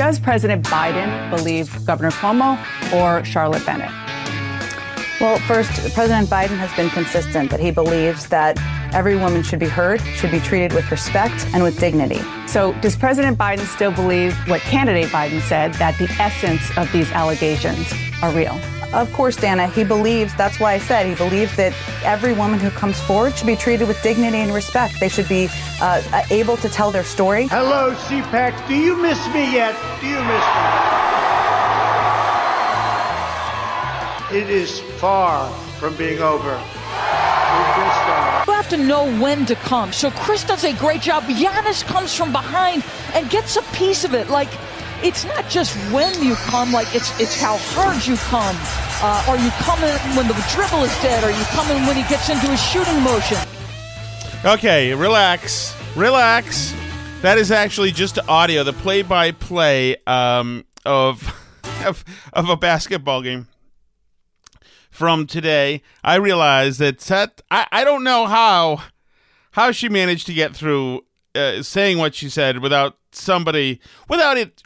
[0.00, 2.56] Does President Biden believe Governor Cuomo
[2.94, 3.90] or Charlotte Bennett?
[5.20, 8.58] Well, first, President Biden has been consistent that he believes that
[8.94, 12.22] every woman should be heard, should be treated with respect and with dignity.
[12.46, 17.12] So, does President Biden still believe what candidate Biden said that the essence of these
[17.12, 18.58] allegations are real?
[18.92, 22.70] Of course, Dana, he believes, that's why I said he believes that every woman who
[22.70, 24.98] comes forward should be treated with dignity and respect.
[24.98, 25.48] They should be
[25.80, 27.46] uh, able to tell their story.
[27.46, 28.66] Hello, CPAC.
[28.66, 29.76] Do you miss me yet?
[30.00, 30.44] Do you miss
[34.32, 34.40] me?
[34.40, 35.48] It is far
[35.78, 36.60] from being over.
[38.46, 39.92] You have to know when to come.
[39.92, 41.24] So Chris does a great job.
[41.24, 42.84] Giannis comes from behind
[43.14, 44.28] and gets a piece of it.
[44.30, 44.50] Like,
[45.02, 48.56] it's not just when you come, like it's it's how hard you come.
[49.02, 51.24] Uh, are you coming when the dribble is dead?
[51.24, 53.38] Are you coming when he gets into his shooting motion?
[54.44, 56.74] Okay, relax, relax.
[57.22, 61.34] That is actually just audio, the play-by-play um, of,
[61.86, 63.48] of of a basketball game
[64.90, 65.82] from today.
[66.04, 68.82] I realize that Seth, I, I don't know how
[69.52, 74.62] how she managed to get through uh, saying what she said without somebody without it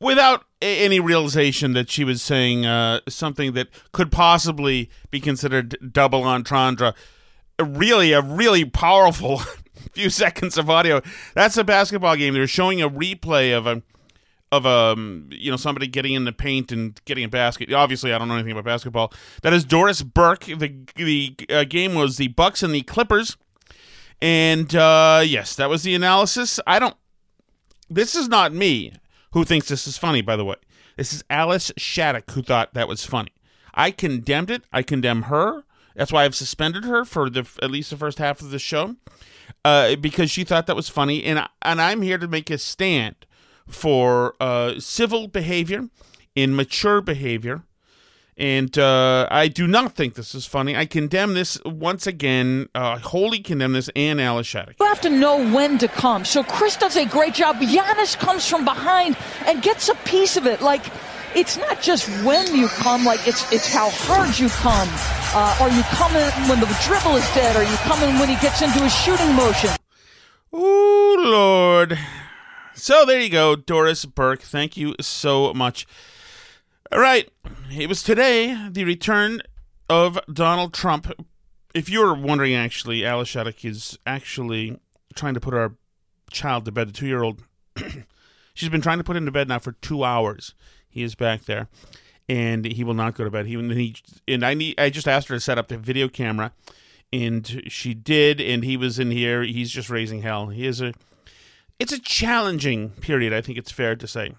[0.00, 5.76] without a- any realization that she was saying uh, something that could possibly be considered
[5.92, 6.94] double entendre.
[7.58, 9.42] Really, a really powerful
[9.92, 11.02] few seconds of audio.
[11.34, 12.32] That's a basketball game.
[12.34, 13.82] They're showing a replay of a
[14.52, 17.72] of um, you know somebody getting in the paint and getting a basket.
[17.72, 19.12] Obviously, I don't know anything about basketball.
[19.42, 20.44] That is Doris Burke.
[20.46, 23.36] The the uh, game was the Bucks and the Clippers,
[24.20, 26.58] and uh, yes, that was the analysis.
[26.66, 26.96] I don't.
[27.88, 28.92] This is not me
[29.32, 30.22] who thinks this is funny.
[30.22, 30.56] By the way,
[30.96, 33.32] this is Alice Shattuck who thought that was funny.
[33.74, 34.64] I condemned it.
[34.72, 35.64] I condemn her.
[35.94, 38.96] That's why I've suspended her for the at least the first half of the show,
[39.64, 43.26] uh, because she thought that was funny, and and I'm here to make a stand
[43.66, 45.88] for uh, civil behavior
[46.34, 47.64] in mature behavior.
[48.40, 50.74] And uh, I do not think this is funny.
[50.74, 54.76] I condemn this once again, uh, wholly condemn this, and Alice Shattuck.
[54.80, 56.24] You have to know when to come.
[56.24, 57.56] So Chris does a great job.
[57.56, 60.62] Giannis comes from behind and gets a piece of it.
[60.62, 60.86] Like
[61.34, 64.88] it's not just when you come, like it's it's how hard you come.
[65.34, 67.56] Uh, are you coming when the dribble is dead?
[67.56, 69.68] Are you coming when he gets into his shooting motion?
[70.54, 71.98] Ooh, Lord.
[72.72, 74.40] So there you go, Doris Burke.
[74.40, 75.86] Thank you so much.
[76.92, 77.30] All right.
[77.72, 79.42] It was today the return
[79.88, 81.12] of Donald Trump.
[81.72, 84.76] If you're wondering, actually, Alice Shattuck is actually
[85.14, 85.74] trying to put our
[86.32, 87.44] child to bed, the two year old.
[88.54, 90.54] She's been trying to put him to bed now for two hours.
[90.88, 91.68] He is back there,
[92.28, 93.46] and he will not go to bed.
[93.46, 93.94] He, and he
[94.26, 94.80] and I need.
[94.80, 96.52] I just asked her to set up the video camera,
[97.12, 98.40] and she did.
[98.40, 99.44] And he was in here.
[99.44, 100.48] He's just raising hell.
[100.48, 100.92] He is a
[101.78, 103.32] it's a challenging period.
[103.32, 104.34] I think it's fair to say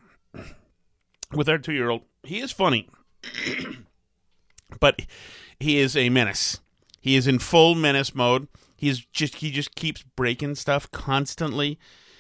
[1.34, 2.02] with our two year old.
[2.24, 2.88] He is funny,
[4.80, 5.02] but
[5.60, 6.60] he is a menace.
[7.00, 8.48] He is in full menace mode.
[8.78, 11.80] He's just he just keeps breaking stuff constantly.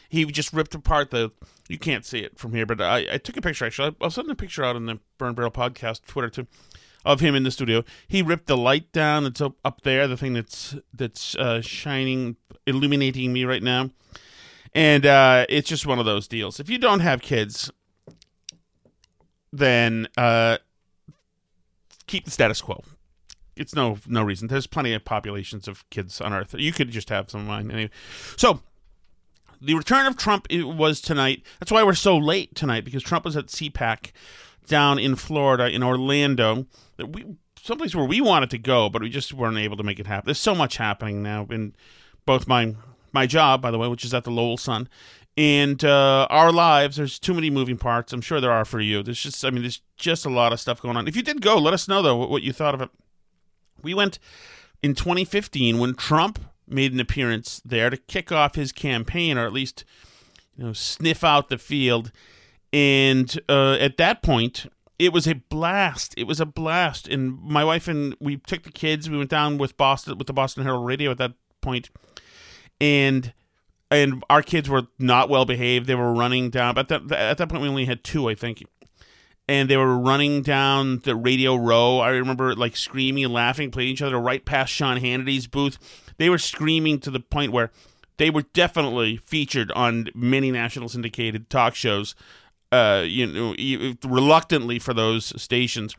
[0.10, 1.32] He just ripped apart the.
[1.70, 3.66] You can't see it from here, but I, I took a picture.
[3.66, 6.48] Actually, I'll send a picture out on the Burn Barrel podcast Twitter too,
[7.06, 7.84] of him in the studio.
[8.08, 12.36] He ripped the light down that's up, up there, the thing that's that's uh, shining,
[12.68, 13.92] illuminating me right now,
[14.74, 16.60] and uh, it's just one of those deals.
[16.60, 17.72] If you don't have kids,
[19.52, 20.58] then uh,
[22.08, 22.84] keep the status quo
[23.56, 24.48] it's no no reason.
[24.48, 26.56] There's plenty of populations of kids on Earth.
[26.58, 27.92] You could just have some of mine anyway.
[28.38, 28.62] So
[29.62, 31.44] the return of Trump was tonight.
[31.60, 34.12] That's why we're so late tonight because Trump was at CPAC
[34.68, 36.66] down in Florida in Orlando.
[36.98, 40.08] We someplace where we wanted to go, but we just weren't able to make it
[40.08, 40.26] happen.
[40.26, 41.76] There's so much happening now in
[42.26, 42.76] both my
[43.14, 44.90] my job, by the way, which is at the Lowell Sun,
[45.38, 46.98] and uh, our lives.
[46.98, 48.14] There's too many moving parts.
[48.14, 49.04] I'm sure there are for you.
[49.04, 51.08] There's just, I mean, there's just a lot of stuff going on.
[51.08, 52.90] If you did go, let us know though what, what you thought of it.
[53.82, 54.20] We went
[54.84, 59.54] in 2015 when Trump made an appearance there to kick off his campaign, or at
[59.54, 59.84] least
[60.56, 62.12] you know sniff out the field.
[62.74, 64.68] And uh, at that point,
[64.98, 66.14] it was a blast.
[66.16, 67.08] It was a blast.
[67.08, 69.10] And my wife and we took the kids.
[69.10, 71.90] We went down with Boston with the Boston Herald Radio at that point,
[72.80, 73.34] and
[73.92, 75.86] and our kids were not well behaved.
[75.86, 76.74] They were running down.
[76.74, 78.64] But at that, at that point, we only had two, I think
[79.52, 82.00] and they were running down the Radio Row.
[82.00, 85.78] I remember like screaming and laughing, playing each other right past Sean Hannity's booth.
[86.18, 87.70] They were screaming to the point where
[88.16, 92.16] they were definitely featured on many national syndicated talk shows.
[92.72, 95.98] Uh, you know, reluctantly for those stations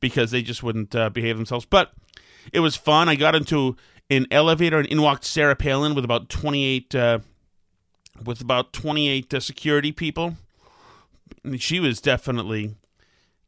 [0.00, 1.64] because they just wouldn't uh, behave themselves.
[1.64, 1.92] But
[2.52, 3.08] it was fun.
[3.08, 3.76] I got into
[4.10, 7.20] an elevator and in walked Sarah Palin with about twenty eight uh,
[8.24, 10.36] with about twenty eight uh, security people.
[11.56, 12.74] She was definitely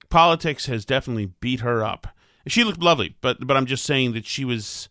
[0.09, 2.09] politics has definitely beat her up.
[2.47, 4.89] She looked lovely, but but I'm just saying that she was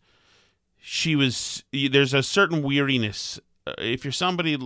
[0.81, 4.57] she was there's a certain weariness uh, if you're somebody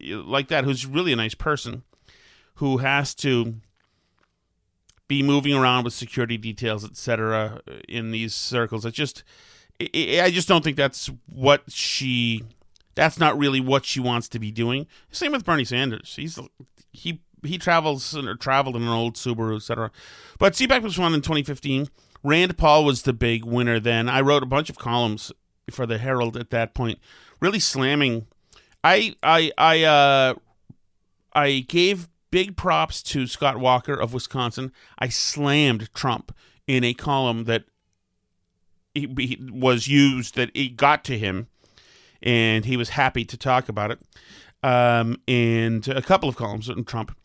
[0.00, 1.82] like that who's really a nice person
[2.54, 3.56] who has to
[5.08, 9.24] be moving around with security details etc in these circles it just
[9.80, 12.44] i just don't think that's what she
[12.98, 16.38] that's not really what she wants to be doing same with bernie sanders he's
[16.92, 19.90] he he travels or traveled in an old Subaru, etc.
[20.38, 21.88] But CPAC was won in 2015.
[22.22, 24.08] Rand Paul was the big winner then.
[24.08, 25.32] I wrote a bunch of columns
[25.70, 26.98] for the Herald at that point,
[27.40, 28.26] really slamming.
[28.82, 30.34] I I I uh
[31.32, 34.72] I gave big props to Scott Walker of Wisconsin.
[34.98, 36.34] I slammed Trump
[36.66, 37.64] in a column that
[38.94, 41.48] he, he was used that it got to him,
[42.22, 44.00] and he was happy to talk about it
[44.62, 47.16] um, and a couple of columns on Trump.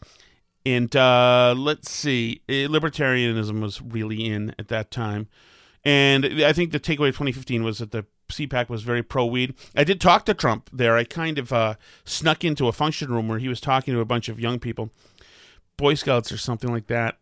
[0.66, 5.28] And uh, let's see, eh, libertarianism was really in at that time.
[5.84, 9.56] And I think the takeaway of 2015 was that the CPAC was very pro weed.
[9.76, 10.96] I did talk to Trump there.
[10.96, 11.76] I kind of uh,
[12.06, 14.92] snuck into a function room where he was talking to a bunch of young people,
[15.76, 17.18] Boy Scouts or something like that.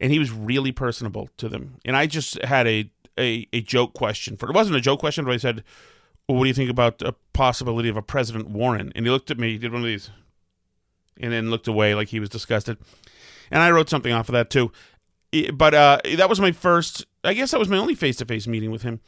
[0.00, 1.74] And he was really personable to them.
[1.84, 4.54] And I just had a, a, a joke question for it.
[4.54, 5.64] wasn't a joke question, but I said,
[6.28, 8.92] well, what do you think about a possibility of a President Warren?
[8.94, 10.10] And he looked at me, he did one of these,
[11.18, 12.76] and then looked away like he was disgusted.
[13.50, 14.70] And I wrote something off of that too.
[15.54, 18.46] But uh, that was my first, I guess that was my only face to face
[18.46, 19.00] meeting with him.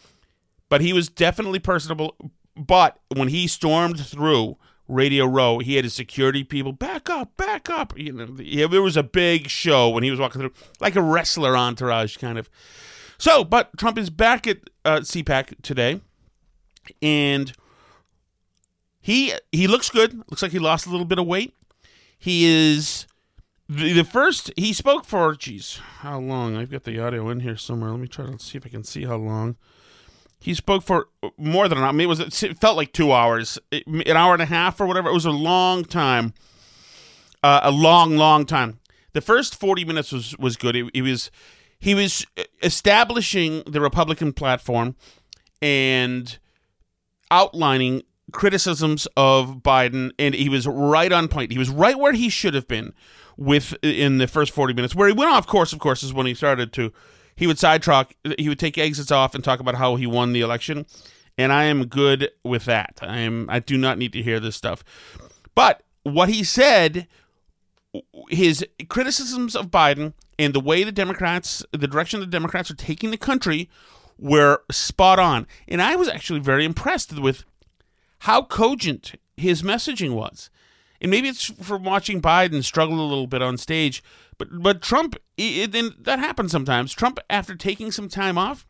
[0.70, 2.16] But he was definitely personable.
[2.56, 4.56] But when he stormed through
[4.88, 7.98] Radio Row, he had his security people back up, back up.
[7.98, 11.56] You know, there was a big show when he was walking through, like a wrestler
[11.56, 12.48] entourage kind of.
[13.18, 16.00] So, but Trump is back at uh, CPAC today
[17.00, 17.52] and
[19.00, 20.18] he he looks good.
[20.30, 21.54] Looks like he lost a little bit of weight.
[22.18, 23.06] He is
[23.68, 25.34] the, the first he spoke for.
[25.34, 26.56] Geez, how long?
[26.56, 27.90] I've got the audio in here somewhere.
[27.90, 29.56] Let me try to see if I can see how long.
[30.38, 31.90] He spoke for more than an hour.
[31.90, 34.86] I mean, it was it felt like two hours, an hour and a half or
[34.86, 35.10] whatever.
[35.10, 36.32] It was a long time,
[37.42, 38.80] uh, a long, long time.
[39.12, 40.74] The first forty minutes was was good.
[40.94, 41.30] He, was
[41.78, 42.26] he was
[42.62, 44.96] establishing the Republican platform
[45.60, 46.38] and
[47.30, 51.52] outlining criticisms of Biden, and he was right on point.
[51.52, 52.92] He was right where he should have been
[53.36, 54.94] with in the first 40 minutes.
[54.94, 56.92] Where he went off course, of course, is when he started to
[57.36, 60.42] he would sidetrack, he would take exits off and talk about how he won the
[60.42, 60.84] election.
[61.38, 62.98] And I am good with that.
[63.00, 64.84] I am I do not need to hear this stuff.
[65.54, 67.08] But what he said
[68.28, 73.10] his criticisms of Biden and the way the Democrats, the direction the Democrats are taking
[73.10, 73.68] the country
[74.20, 75.46] were spot on.
[75.66, 77.44] And I was actually very impressed with
[78.20, 80.50] how cogent his messaging was.
[81.00, 84.02] and maybe it's from watching Biden struggle a little bit on stage.
[84.36, 85.72] But but Trump, it,
[86.04, 86.92] that happens sometimes.
[86.92, 88.66] Trump, after taking some time off,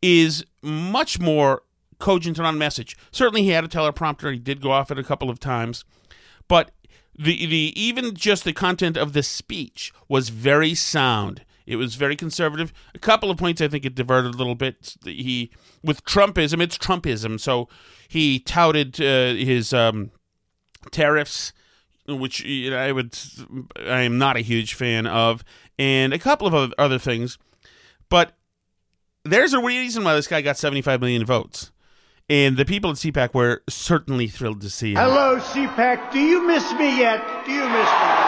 [0.00, 1.62] is much more
[1.98, 2.96] cogent on message.
[3.10, 4.32] Certainly, he had a teleprompter.
[4.32, 5.84] He did go off it a couple of times,
[6.48, 6.70] but
[7.18, 11.44] the the even just the content of the speech was very sound.
[11.68, 12.72] It was very conservative.
[12.94, 14.96] A couple of points I think it diverted a little bit.
[15.04, 15.50] He
[15.84, 17.38] with Trumpism, it's Trumpism.
[17.38, 17.68] So
[18.08, 20.10] he touted uh, his um,
[20.90, 21.52] tariffs,
[22.06, 23.16] which you know, I would
[23.76, 25.44] I am not a huge fan of,
[25.78, 27.36] and a couple of other things.
[28.08, 28.32] But
[29.24, 31.70] there's a reason why this guy got 75 million votes.
[32.30, 34.96] And the people at CPAC were certainly thrilled to see him.
[34.98, 36.12] Hello, CPAC.
[36.12, 37.44] Do you miss me yet?
[37.44, 38.27] Do you miss me?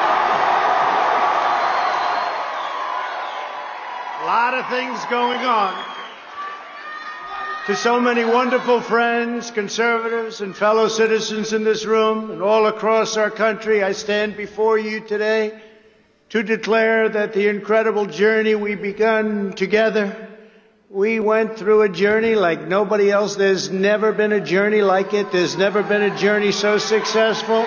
[4.31, 5.75] Lot of things going on.
[7.67, 13.17] To so many wonderful friends, conservatives, and fellow citizens in this room and all across
[13.17, 15.61] our country, I stand before you today
[16.29, 20.29] to declare that the incredible journey we begun together
[20.89, 23.35] we went through a journey like nobody else.
[23.37, 25.31] There's never been a journey like it.
[25.33, 27.65] There's never been a journey so successful.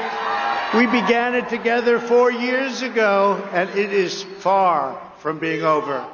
[0.73, 6.05] We began it together four years ago, and it is far from being over.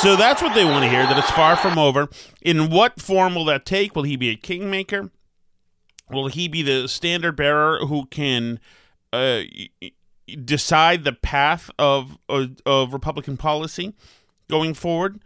[0.00, 2.08] So that's what they want to hear, that it's far from over.
[2.42, 3.94] In what form will that take?
[3.94, 5.12] Will he be a kingmaker?
[6.10, 8.58] Will he be the standard bearer who can
[9.12, 9.42] uh,
[10.44, 13.94] decide the path of, of, of Republican policy
[14.48, 15.22] going forward,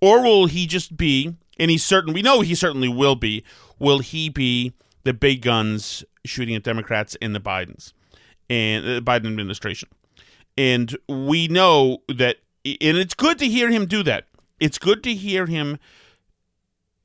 [0.00, 1.34] or will he just be?
[1.58, 2.14] And he's certain.
[2.14, 3.42] We know he certainly will be.
[3.80, 7.92] Will he be the big guns shooting at Democrats and the Bidens
[8.48, 9.88] and the Biden administration?
[10.56, 14.26] And we know that, and it's good to hear him do that.
[14.58, 15.78] It's good to hear him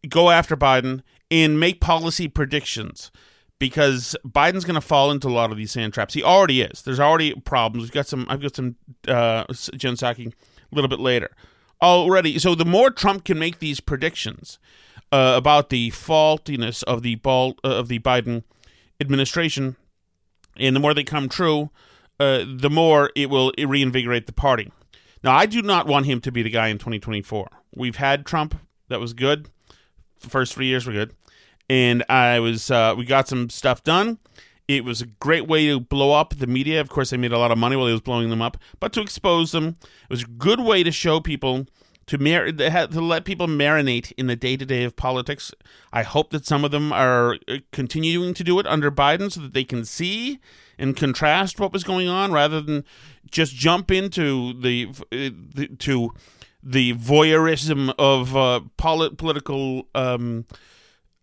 [0.09, 3.11] go after Biden and make policy predictions
[3.59, 6.13] because Biden's going to fall into a lot of these sand traps.
[6.13, 6.81] He already is.
[6.81, 7.83] There's already problems.
[7.83, 8.25] We've got some.
[8.27, 8.75] I've got some
[9.07, 9.45] uh,
[9.77, 11.31] Jen Psaki a little bit later
[11.81, 12.39] already.
[12.39, 14.57] So the more Trump can make these predictions
[15.11, 18.43] uh, about the faultiness of the ball uh, of the Biden
[18.99, 19.75] administration,
[20.57, 21.69] and the more they come true,
[22.19, 24.71] uh, the more it will reinvigorate the party.
[25.23, 27.47] Now, I do not want him to be the guy in 2024.
[27.75, 28.55] We've had Trump.
[28.89, 29.49] That was good.
[30.21, 31.13] The first three years were good
[31.69, 34.19] and I was uh, we got some stuff done.
[34.67, 36.79] It was a great way to blow up the media.
[36.79, 38.93] Of course, I made a lot of money while he was blowing them up, but
[38.93, 41.65] to expose them, it was a good way to show people
[42.07, 45.53] to mar- to let people marinate in the day to day of politics.
[45.91, 49.41] I hope that some of them are uh, continuing to do it under Biden, so
[49.41, 50.39] that they can see
[50.77, 52.83] and contrast what was going on, rather than
[53.29, 56.13] just jump into the, uh, the to
[56.61, 59.87] the voyeurism of uh, polit- political.
[59.95, 60.45] Um,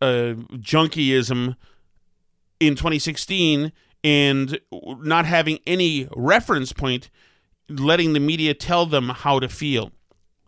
[0.01, 1.57] uh, junkyism
[2.59, 3.73] in 2016
[4.03, 7.11] and not having any reference point,
[7.69, 9.93] letting the media tell them how to feel.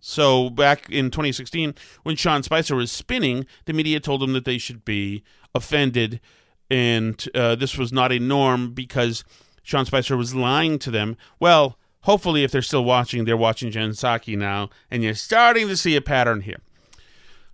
[0.05, 4.59] So back in 2016, when Sean Spicer was spinning, the media told him that they
[4.59, 5.23] should be
[5.55, 6.21] offended,
[6.69, 9.23] and uh, this was not a norm because
[9.63, 11.17] Sean Spicer was lying to them.
[11.39, 15.77] Well, hopefully, if they're still watching, they're watching Jen Psaki now, and you're starting to
[15.77, 16.59] see a pattern here.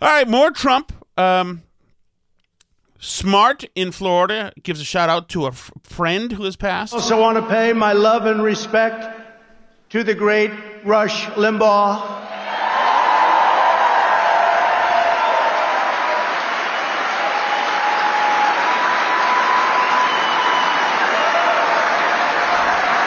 [0.01, 0.93] All right, more Trump.
[1.19, 1.65] Um,
[2.99, 6.95] Smart in Florida gives a shout out to a f- friend who has passed.
[6.95, 9.07] Also want to pay my love and respect
[9.91, 10.51] to the great
[10.85, 12.28] Rush Limbaugh.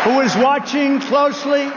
[0.04, 1.72] Who is watching closely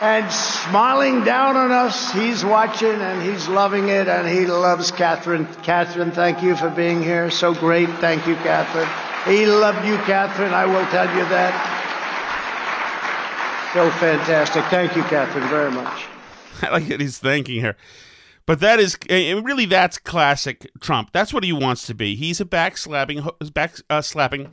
[0.00, 2.12] and smiling down on us.
[2.12, 5.46] He's watching and he's loving it and he loves Catherine.
[5.62, 7.30] Catherine, thank you for being here.
[7.30, 7.88] So great.
[7.98, 8.88] Thank you, Catherine.
[9.24, 10.54] He loved you, Catherine.
[10.54, 11.74] I will tell you that.
[13.74, 14.64] So fantastic.
[14.66, 16.06] Thank you, Catherine, very much.
[16.62, 17.76] I like that he's thanking her.
[18.46, 21.10] But that is really that's classic Trump.
[21.12, 22.14] That's what he wants to be.
[22.14, 24.48] He's a backslapping, back uh, slapping,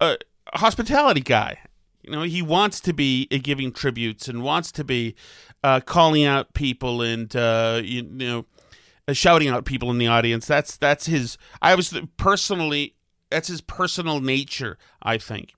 [0.00, 0.16] uh,
[0.54, 1.58] hospitality guy,
[2.02, 5.14] you know, he wants to be giving tributes and wants to be
[5.62, 8.46] uh, calling out people and uh, you, you, know
[9.06, 10.46] uh, shouting out people in the audience.
[10.46, 11.38] That's that's his.
[11.60, 12.94] I was personally
[13.30, 14.78] that's his personal nature.
[15.02, 15.54] I think.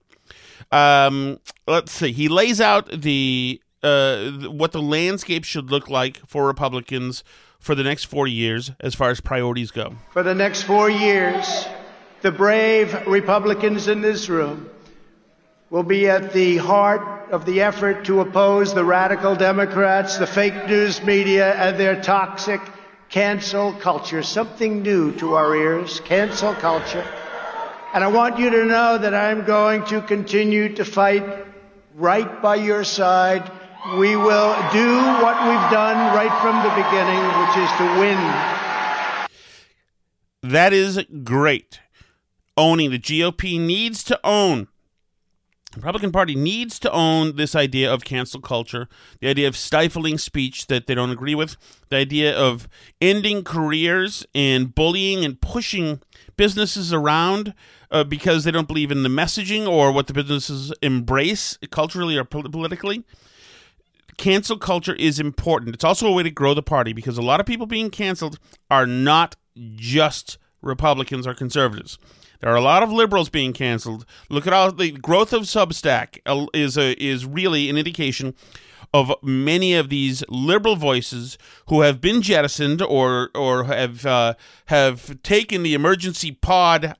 [0.72, 2.12] Um, let's see.
[2.12, 7.24] He lays out the uh, what the landscape should look like for Republicans
[7.58, 9.96] for the next four years as far as priorities go.
[10.12, 11.66] For the next four years,
[12.22, 14.69] the brave Republicans in this room
[15.70, 20.66] will be at the heart of the effort to oppose the radical Democrats, the fake
[20.66, 22.60] news media, and their toxic
[23.08, 27.06] cancel culture, something new to our ears, cancel culture.
[27.94, 31.24] And I want you to know that I'm going to continue to fight
[31.94, 33.48] right by your side.
[33.96, 38.18] We will do what we've done right from the beginning, which is to win.
[40.52, 41.80] That is great.
[42.56, 44.68] Owning the GOP needs to own
[45.76, 48.88] Republican Party needs to own this idea of cancel culture,
[49.20, 51.56] the idea of stifling speech that they don't agree with,
[51.90, 52.68] the idea of
[53.00, 56.00] ending careers and bullying and pushing
[56.36, 57.54] businesses around
[57.92, 62.24] uh, because they don't believe in the messaging or what the businesses embrace culturally or
[62.24, 63.04] politically.
[64.16, 65.74] Cancel culture is important.
[65.74, 68.38] It's also a way to grow the party because a lot of people being canceled
[68.70, 69.36] are not
[69.76, 71.96] just Republicans or conservatives.
[72.40, 74.04] There are a lot of liberals being canceled.
[74.28, 78.34] Look at all the growth of Substack uh, is a, is really an indication
[78.92, 84.34] of many of these liberal voices who have been jettisoned or or have uh,
[84.66, 86.96] have taken the emergency pod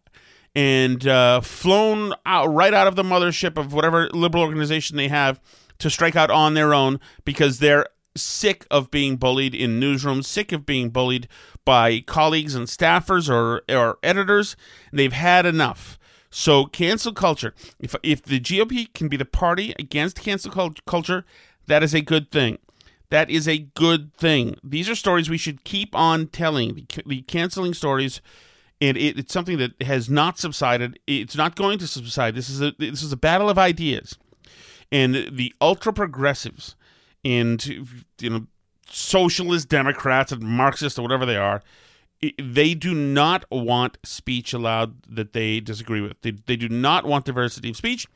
[0.55, 5.41] and uh, flown out right out of the mothership of whatever liberal organization they have
[5.79, 10.53] to strike out on their own because they're sick of being bullied in newsrooms, sick
[10.53, 11.29] of being bullied
[11.65, 14.57] by colleagues and staffers or, or editors.
[14.93, 15.99] They've had enough.
[16.31, 17.55] So cancel culture.
[17.81, 21.25] If if the GOP can be the party against cancel culture,
[21.67, 22.59] that is a good thing.
[23.11, 24.57] That is a good thing.
[24.63, 26.75] These are stories we should keep on telling.
[26.75, 28.21] The, the canceling stories,
[28.81, 31.01] and it, it's something that has not subsided.
[31.09, 32.37] It's not going to subside.
[32.37, 34.17] This is a this is a battle of ideas,
[34.93, 36.77] and the ultra progressives
[37.25, 38.47] and you know
[38.93, 41.63] socialist Democrats and Marxists or whatever they are,
[42.39, 46.21] they do not want speech allowed that they disagree with.
[46.23, 48.07] They, they do not want diversity of speech.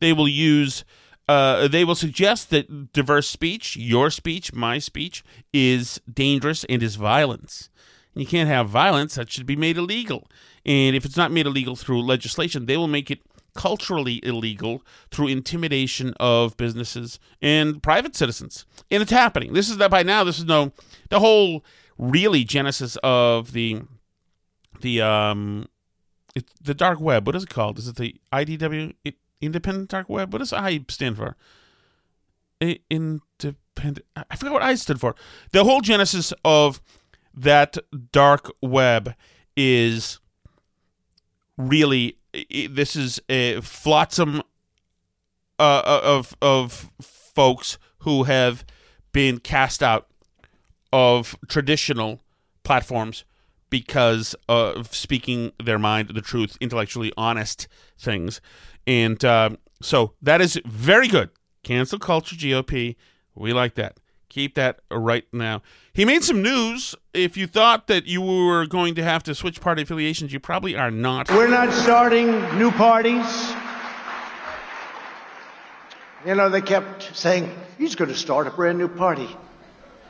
[0.00, 0.84] They will use,
[1.28, 6.96] uh, they will suggest that diverse speech, your speech, my speech, is dangerous and is
[6.96, 7.70] violence.
[8.14, 10.28] And you can't have violence, that should be made illegal.
[10.66, 13.20] And if it's not made illegal through legislation, they will make it
[13.54, 18.66] culturally illegal through intimidation of businesses and private citizens.
[18.90, 19.52] And it's happening.
[19.52, 20.72] This is that by now this is no
[21.10, 21.64] the whole
[21.96, 23.82] really genesis of the
[24.80, 25.66] the um
[26.34, 27.26] it, the dark web.
[27.26, 27.78] What is it called?
[27.78, 28.94] Is it the IDW
[29.40, 30.32] independent dark web?
[30.32, 31.36] What does I stand for?
[32.60, 34.06] Independent.
[34.16, 35.14] I forgot what I stood for.
[35.52, 36.80] The whole genesis of
[37.34, 37.76] that
[38.12, 39.14] dark web
[39.56, 40.18] is
[41.56, 42.16] really
[42.68, 44.42] this is a flotsam
[45.58, 48.64] uh, uh, of of folks who have
[49.12, 50.08] been cast out
[50.92, 52.20] of traditional
[52.62, 53.24] platforms
[53.70, 57.66] because of speaking their mind, the truth, intellectually honest
[57.98, 58.40] things,
[58.86, 61.30] and uh, so that is very good.
[61.62, 62.96] Cancel culture, GOP,
[63.34, 63.98] we like that.
[64.34, 65.62] Keep that right now.
[65.92, 66.96] He made some news.
[67.12, 70.74] If you thought that you were going to have to switch party affiliations, you probably
[70.74, 71.30] are not.
[71.30, 73.54] We're not starting new parties.
[76.26, 79.28] You know, they kept saying, he's going to start a brand new party.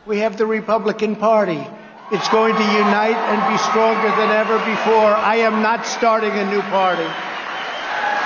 [0.06, 1.62] We have the Republican Party.
[2.10, 5.12] It's going to unite and be stronger than ever before.
[5.12, 7.04] I am not starting a new party.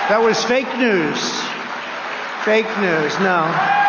[0.07, 1.19] That was fake news.
[2.45, 3.88] Fake news, no.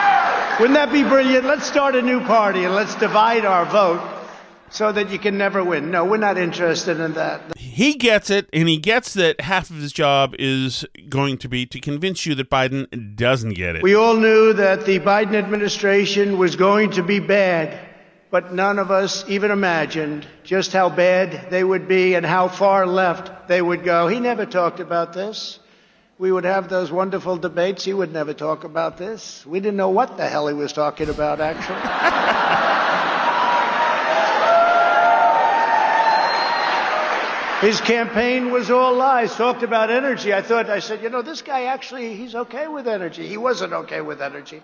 [0.59, 1.45] Wouldn't that be brilliant?
[1.45, 4.01] Let's start a new party and let's divide our vote
[4.69, 5.89] so that you can never win.
[5.89, 7.57] No, we're not interested in that.
[7.57, 11.65] He gets it, and he gets that half of his job is going to be
[11.67, 13.83] to convince you that Biden doesn't get it.
[13.83, 17.79] We all knew that the Biden administration was going to be bad,
[18.29, 22.85] but none of us even imagined just how bad they would be and how far
[22.85, 24.09] left they would go.
[24.09, 25.59] He never talked about this
[26.19, 27.86] we would have those wonderful debates.
[27.86, 29.45] He would never talk about this.
[29.45, 31.79] We didn't know what the hell he was talking about, actually.
[37.62, 40.34] His campaign was all lies, talked about energy.
[40.34, 43.27] I thought, I said, you know, this guy actually, he's okay with energy.
[43.27, 44.62] He wasn't okay with energy.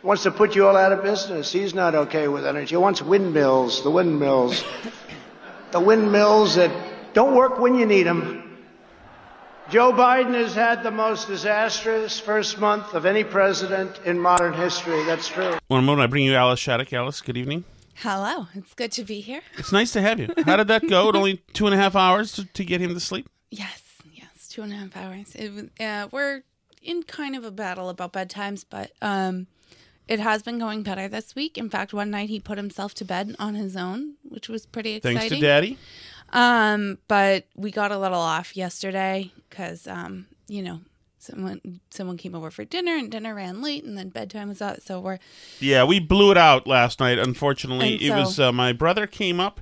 [0.00, 1.52] He wants to put you all out of business.
[1.52, 2.70] He's not okay with energy.
[2.70, 4.64] He wants windmills, the windmills.
[5.72, 6.70] the windmills that
[7.14, 8.45] don't work when you need them.
[9.68, 15.02] Joe Biden has had the most disastrous first month of any president in modern history.
[15.04, 15.56] That's true.
[15.66, 16.92] One moment, I bring you Alice Shattuck.
[16.92, 17.64] Alice, good evening.
[17.96, 18.46] Hello.
[18.54, 19.40] It's good to be here.
[19.58, 20.28] It's nice to have you.
[20.44, 21.08] How did that go?
[21.08, 23.28] It only two and a half hours to, to get him to sleep?
[23.50, 25.34] Yes, yes, two and a half hours.
[25.34, 26.42] It, uh, we're
[26.80, 29.48] in kind of a battle about bedtimes, but um,
[30.06, 31.58] it has been going better this week.
[31.58, 34.94] In fact, one night he put himself to bed on his own, which was pretty
[34.94, 35.18] exciting.
[35.18, 35.78] Thanks to Daddy.
[36.30, 40.80] Um, but we got a little off yesterday because um, you know,
[41.18, 44.82] someone someone came over for dinner and dinner ran late and then bedtime was out.
[44.82, 45.18] So we're
[45.60, 47.18] yeah, we blew it out last night.
[47.18, 49.60] Unfortunately, so, it was uh, my brother came up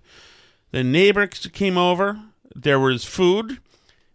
[0.71, 2.21] The neighbor came over.
[2.55, 3.59] There was food.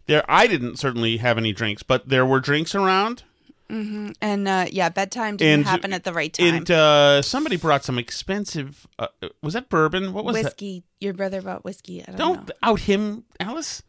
[0.06, 3.22] There, I didn't certainly have any drinks, but there were drinks around.
[3.70, 6.54] Hmm And uh, yeah, bedtime didn't And- happen at the right time.
[6.54, 8.86] And uh, somebody brought some expensive.
[8.98, 9.06] Uh,
[9.42, 10.12] was that bourbon?
[10.12, 10.82] What was whiskey.
[11.00, 12.02] Your brother bought whiskey.
[12.02, 12.16] I that?
[12.16, 12.54] don't, Don't know.
[12.62, 13.82] out him, Alice.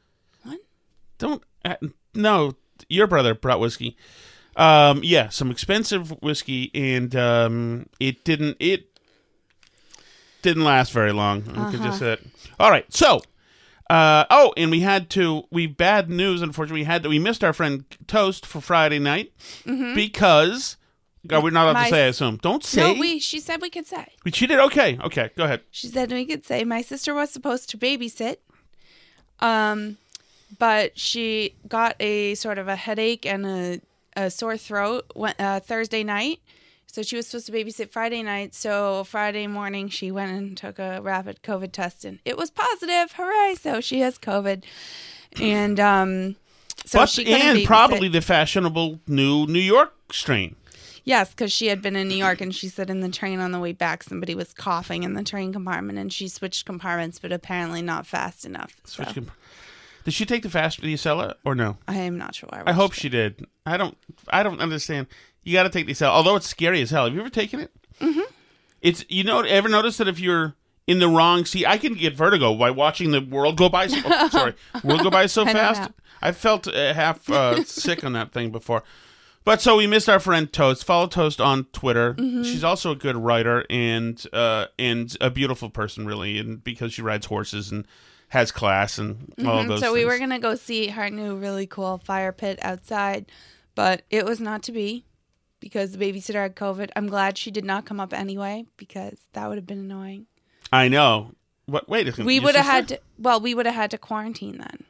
[0.43, 0.59] What?
[1.17, 1.43] Don't.
[1.65, 1.75] Uh,
[2.13, 2.55] no,
[2.89, 3.97] your brother brought whiskey.
[4.55, 8.57] Um, yeah, some expensive whiskey, and um, it didn't.
[8.59, 8.87] It
[10.41, 11.43] didn't last very long.
[11.57, 12.19] I could just say that.
[12.59, 13.21] All right, so.
[13.91, 15.43] Uh, oh, and we had to.
[15.51, 16.41] We bad news.
[16.41, 17.10] Unfortunately, we had to.
[17.10, 19.34] We missed our friend Toast for Friday night
[19.65, 20.77] because.
[21.27, 22.06] God, we're not allowed My- to say.
[22.06, 22.38] I assume.
[22.38, 22.93] Don't say.
[22.93, 23.19] No, we.
[23.19, 24.08] She said we could say.
[24.23, 24.60] We cheated.
[24.60, 24.97] Okay.
[25.04, 25.30] Okay.
[25.36, 25.62] Go ahead.
[25.69, 28.38] She said we could say my sister was supposed to babysit,
[29.39, 29.97] um,
[30.58, 33.82] but she got a sort of a headache and a,
[34.15, 36.39] a sore throat uh, Thursday night.
[36.91, 38.54] So she was supposed to babysit Friday night.
[38.54, 43.13] So Friday morning she went and took a rapid COVID test and it was positive.
[43.13, 43.56] Hooray!
[43.56, 44.63] So she has COVID,
[45.39, 46.36] and um,
[46.86, 50.56] so but she and probably the fashionable new New York strain.
[51.04, 53.51] Yes, because she had been in New York and she said in the train on
[53.51, 57.32] the way back somebody was coughing in the train compartment and she switched compartments, but
[57.32, 58.75] apparently not fast enough.
[58.84, 59.32] So Switch comp-
[60.04, 61.77] Did she take the fast Acela or no?
[61.88, 62.49] I am not sure.
[62.51, 63.45] I hope she did.
[63.65, 63.97] I don't.
[64.30, 65.08] I don't understand.
[65.43, 66.10] You got to take the Acela.
[66.10, 67.06] Although it's scary as hell.
[67.06, 67.71] Have you ever taken it?
[67.99, 68.21] Mm-hmm.
[68.82, 69.41] It's you know.
[69.41, 70.56] Ever notice that if you're
[70.88, 73.88] in the wrong seat, I can get vertigo by watching the world go by.
[73.88, 75.91] So, oh, sorry, world go by so know fast.
[76.21, 78.84] I felt uh, half uh, sick on that thing before.
[79.43, 80.84] But so we missed our friend Toast.
[80.84, 82.13] Follow Toast on Twitter.
[82.13, 82.43] Mm-hmm.
[82.43, 87.01] She's also a good writer and uh, and a beautiful person, really, and because she
[87.01, 87.88] rides horses and
[88.30, 89.67] has class and all of Mhm.
[89.69, 89.80] those.
[89.82, 93.25] So we were gonna go see her new really cool fire pit outside,
[93.75, 95.06] but it was not to be
[95.62, 96.89] because the babysitter had COVID.
[96.97, 100.26] I'm glad she did not come up anyway because that would have been annoying.
[100.74, 101.32] I know.
[101.67, 101.88] What?
[101.88, 102.26] Wait a second.
[102.26, 102.74] We your would have sister?
[102.76, 103.00] had to.
[103.17, 104.84] Well, we would have had to quarantine then.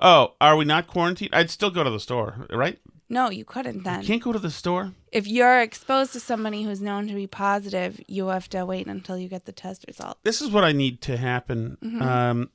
[0.00, 1.30] Oh, are we not quarantined?
[1.32, 2.78] I'd still go to the store, right?
[3.08, 4.00] No, you couldn't then.
[4.00, 4.92] You can't go to the store.
[5.12, 9.16] if you're exposed to somebody who's known to be positive, you have to wait until
[9.18, 10.18] you get the test result.
[10.24, 11.76] This is what I need to happen.
[11.84, 12.02] Mm-hmm.
[12.02, 12.50] Um,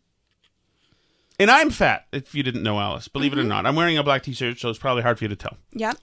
[1.40, 2.08] and I'm fat.
[2.12, 3.40] If you didn't know, Alice, believe Mm-hmm.
[3.42, 5.36] it or not, I'm wearing a black T-shirt, so it's probably hard for you to
[5.36, 5.56] tell.
[5.74, 5.98] Yep.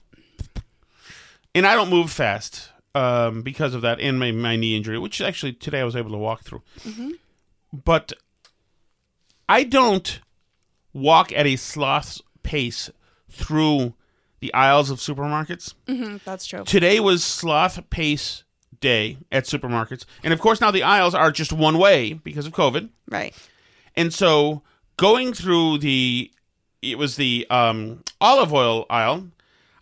[1.57, 5.21] And I don't move fast um, because of that, and my my knee injury, which
[5.21, 6.61] actually today I was able to walk through.
[6.81, 7.11] Mm-hmm.
[7.73, 8.13] But
[9.49, 10.19] I don't
[10.93, 12.91] walk at a sloth's pace
[13.29, 13.95] through
[14.39, 15.73] the aisles of supermarkets.
[15.87, 16.63] hmm that's true.
[16.63, 18.43] Today was sloth pace
[18.79, 20.05] day at supermarkets.
[20.23, 22.89] And of course, now the aisles are just one way because of COVID.
[23.09, 23.33] Right.
[23.95, 24.61] And so
[24.97, 26.31] going through the,
[26.83, 29.29] it was the um, olive oil aisle.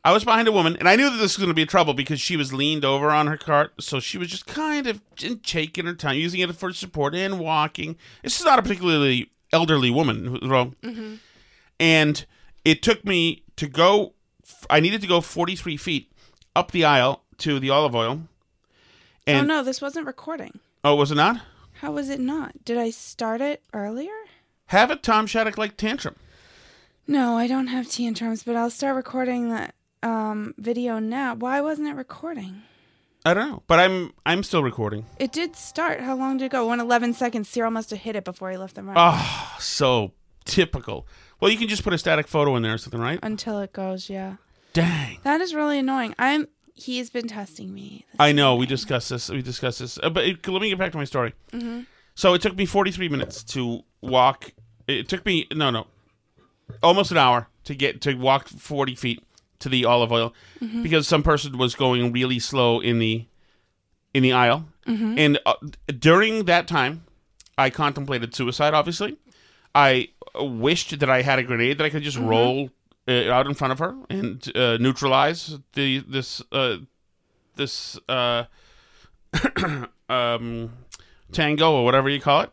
[0.05, 1.65] I was behind a woman, and I knew that this was going to be a
[1.65, 3.73] trouble because she was leaned over on her cart.
[3.81, 5.01] So she was just kind of
[5.41, 7.97] taking her time, using it for support and walking.
[8.21, 10.73] This is not a particularly elderly woman, though.
[10.83, 11.15] Mm-hmm.
[11.79, 12.25] And
[12.63, 14.13] it took me to go,
[14.69, 16.11] I needed to go 43 feet
[16.55, 18.21] up the aisle to the olive oil.
[18.21, 18.27] Oh,
[19.25, 20.59] and, oh no, this wasn't recording.
[20.83, 21.41] Oh, was it not?
[21.81, 22.63] How was it not?
[22.63, 24.13] Did I start it earlier?
[24.67, 26.15] Have a Tom Shattuck like tantrum.
[27.07, 29.74] No, I don't have tantrums, but I'll start recording that
[30.05, 31.35] um, video now.
[31.35, 32.61] Why wasn't it recording?
[33.25, 35.05] I don't know, but I'm I'm still recording.
[35.17, 35.99] It did start.
[35.99, 36.67] How long did it go?
[36.67, 37.49] One eleven seconds.
[37.49, 38.93] Cyril must have hit it before he left the room.
[38.95, 40.11] Oh, so
[40.45, 41.07] typical.
[41.41, 43.19] Well, you can just put a static photo in there or something, right?
[43.23, 44.35] Until it goes, yeah.
[44.73, 45.17] Dang.
[45.23, 46.13] That is really annoying.
[46.19, 46.47] I'm.
[46.77, 48.05] He's been testing me.
[48.19, 48.55] I know.
[48.55, 49.29] We discussed this.
[49.29, 49.97] We discussed this.
[50.03, 51.33] Uh, but it, let me get back to my story.
[51.51, 51.81] Mm-hmm.
[52.15, 54.51] So it took me 43 minutes to walk.
[54.87, 55.87] It took me no, no,
[56.83, 59.23] almost an hour to get to walk 40 feet
[59.59, 60.83] to the olive oil Mm-hmm.
[60.83, 63.25] because some person was going really slow in the
[64.13, 64.65] in the aisle.
[64.87, 65.15] Mm-hmm.
[65.17, 65.53] And uh,
[65.99, 67.03] during that time,
[67.57, 68.73] I contemplated suicide.
[68.73, 69.17] Obviously,
[69.73, 72.27] I wished that I had a grenade that I could just Mm-hmm.
[72.27, 72.69] roll
[73.07, 76.77] uh, out in front of her and uh, neutralize the this uh,
[77.55, 78.45] this uh,
[80.09, 80.71] um,
[81.31, 82.51] tango or whatever you call it.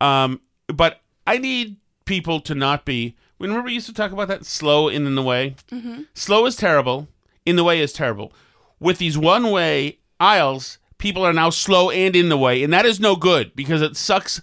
[0.00, 3.16] Um, but I need people to not be.
[3.42, 5.56] Remember, we used to talk about that slow and in the way.
[5.70, 6.02] Mm-hmm.
[6.14, 7.08] Slow is terrible.
[7.44, 8.32] In the way is terrible.
[8.78, 12.86] With these one way aisles, people are now slow and in the way, and that
[12.86, 14.40] is no good because it sucks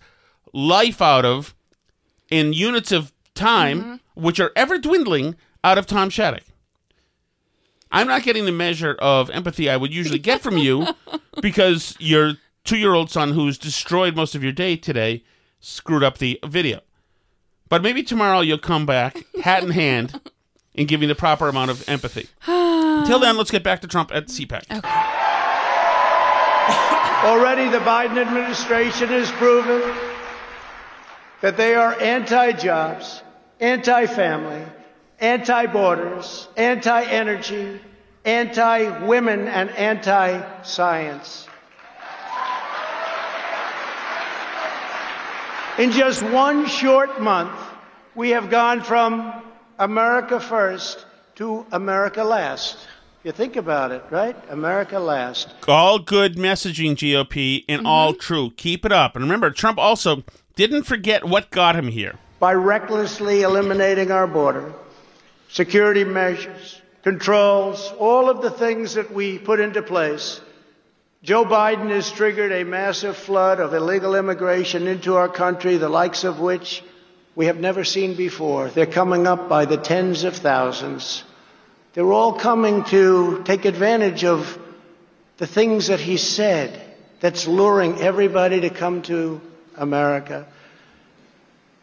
[0.52, 1.56] life out of
[2.30, 6.44] in units of time, which are ever dwindling out of Tom Shattuck.
[7.92, 10.88] I'm not getting the measure of empathy I would usually get from you
[11.42, 12.34] because your
[12.66, 15.24] two year old son, who's destroyed most of your day today,
[15.62, 16.82] screwed up the video.
[17.70, 20.20] But maybe tomorrow you'll come back, hat in hand,
[20.76, 22.28] and give me the proper amount of empathy.
[22.48, 24.66] Until then, let's get back to Trump at CPAC.
[27.24, 29.82] Already the Biden administration has proven
[31.42, 33.22] that they are anti jobs,
[33.60, 34.66] anti family,
[35.20, 37.80] anti borders, anti energy,
[38.24, 41.49] anti women, and anti science.
[45.80, 47.58] In just one short month,
[48.13, 49.32] we have gone from
[49.78, 52.86] America first to America last.
[53.24, 54.36] You think about it, right?
[54.50, 55.54] America last.
[55.70, 57.88] All good messaging, GOP, and mm-hmm.
[57.88, 58.52] all true.
[58.58, 59.15] Keep it up.
[59.15, 60.26] And remember, Trump also
[60.58, 62.20] didn't forget what got him here.
[62.39, 64.74] By recklessly eliminating our border,
[65.48, 70.42] security measures, controls, all of the things that we put into place,
[71.22, 76.24] Joe Biden has triggered a massive flood of illegal immigration into our country, the likes
[76.24, 76.82] of which
[77.36, 78.70] we have never seen before.
[78.70, 81.26] They're coming up by the tens of thousands.
[81.94, 84.58] They're all coming to take advantage of
[85.36, 86.82] the things that he said
[87.20, 89.42] that's luring everybody to come to
[89.76, 90.48] America.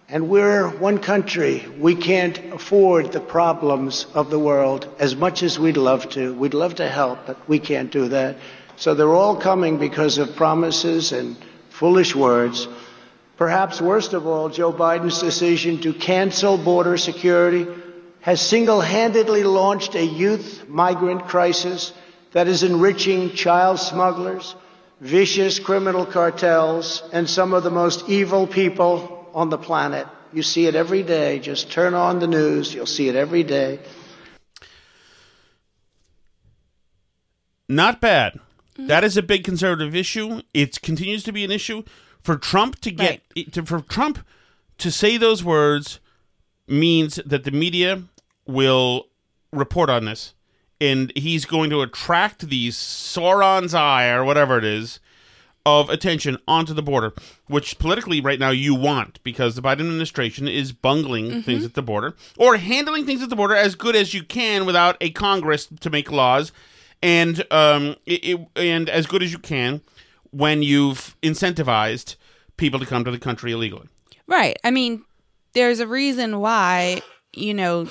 [0.08, 1.66] And we're one country.
[1.78, 6.32] We can't afford the problems of the world as much as we'd love to.
[6.32, 8.36] We'd love to help, but we can't do that.
[8.76, 11.36] So they're all coming because of promises and
[11.70, 12.68] foolish words.
[13.36, 17.66] Perhaps worst of all, Joe Biden's decision to cancel border security
[18.20, 21.92] has single handedly launched a youth migrant crisis
[22.32, 24.54] that is enriching child smugglers,
[25.00, 30.06] vicious criminal cartels, and some of the most evil people on the planet.
[30.32, 31.38] You see it every day.
[31.38, 33.78] Just turn on the news, you'll see it every day.
[37.68, 38.38] Not bad.
[38.76, 38.88] Mm-hmm.
[38.88, 40.42] That is a big conservative issue.
[40.52, 41.82] It continues to be an issue.
[42.22, 44.18] For Trump to get to, for Trump
[44.78, 46.00] to say those words
[46.68, 48.02] means that the media
[48.46, 49.06] will
[49.52, 50.34] report on this.
[50.80, 55.00] And he's going to attract these Sauron's eye or whatever it is
[55.64, 57.12] of attention onto the border,
[57.48, 61.40] which politically right now you want because the Biden administration is bungling mm-hmm.
[61.40, 64.64] things at the border or handling things at the border as good as you can
[64.64, 66.52] without a Congress to make laws
[67.02, 69.80] and um it, it, and as good as you can
[70.30, 72.16] when you've incentivized
[72.56, 73.88] people to come to the country illegally.
[74.26, 74.56] Right.
[74.64, 75.04] I mean,
[75.52, 77.00] there's a reason why,
[77.32, 77.88] you know,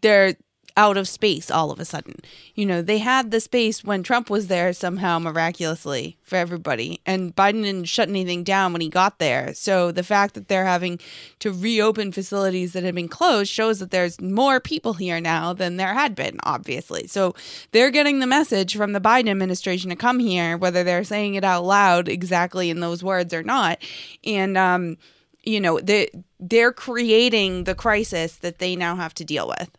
[0.00, 0.36] they're
[0.76, 2.16] out of space all of a sudden.
[2.54, 7.34] You know, they had the space when Trump was there somehow miraculously for everybody, and
[7.34, 9.54] Biden didn't shut anything down when he got there.
[9.54, 10.98] So the fact that they're having
[11.38, 15.76] to reopen facilities that had been closed shows that there's more people here now than
[15.76, 17.06] there had been, obviously.
[17.06, 17.34] So
[17.72, 21.44] they're getting the message from the Biden administration to come here, whether they're saying it
[21.44, 23.78] out loud exactly in those words or not.
[24.24, 24.98] And, um,
[25.42, 26.10] you know, they,
[26.40, 29.70] they're creating the crisis that they now have to deal with.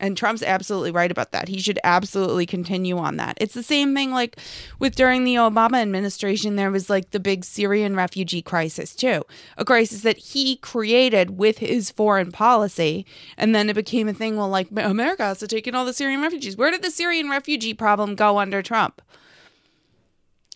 [0.00, 1.48] And Trump's absolutely right about that.
[1.48, 3.36] He should absolutely continue on that.
[3.38, 4.38] It's the same thing like
[4.78, 9.24] with during the Obama administration, there was like the big Syrian refugee crisis, too.
[9.58, 13.04] A crisis that he created with his foreign policy.
[13.36, 15.92] And then it became a thing, well, like America has to take in all the
[15.92, 16.56] Syrian refugees.
[16.56, 19.02] Where did the Syrian refugee problem go under Trump?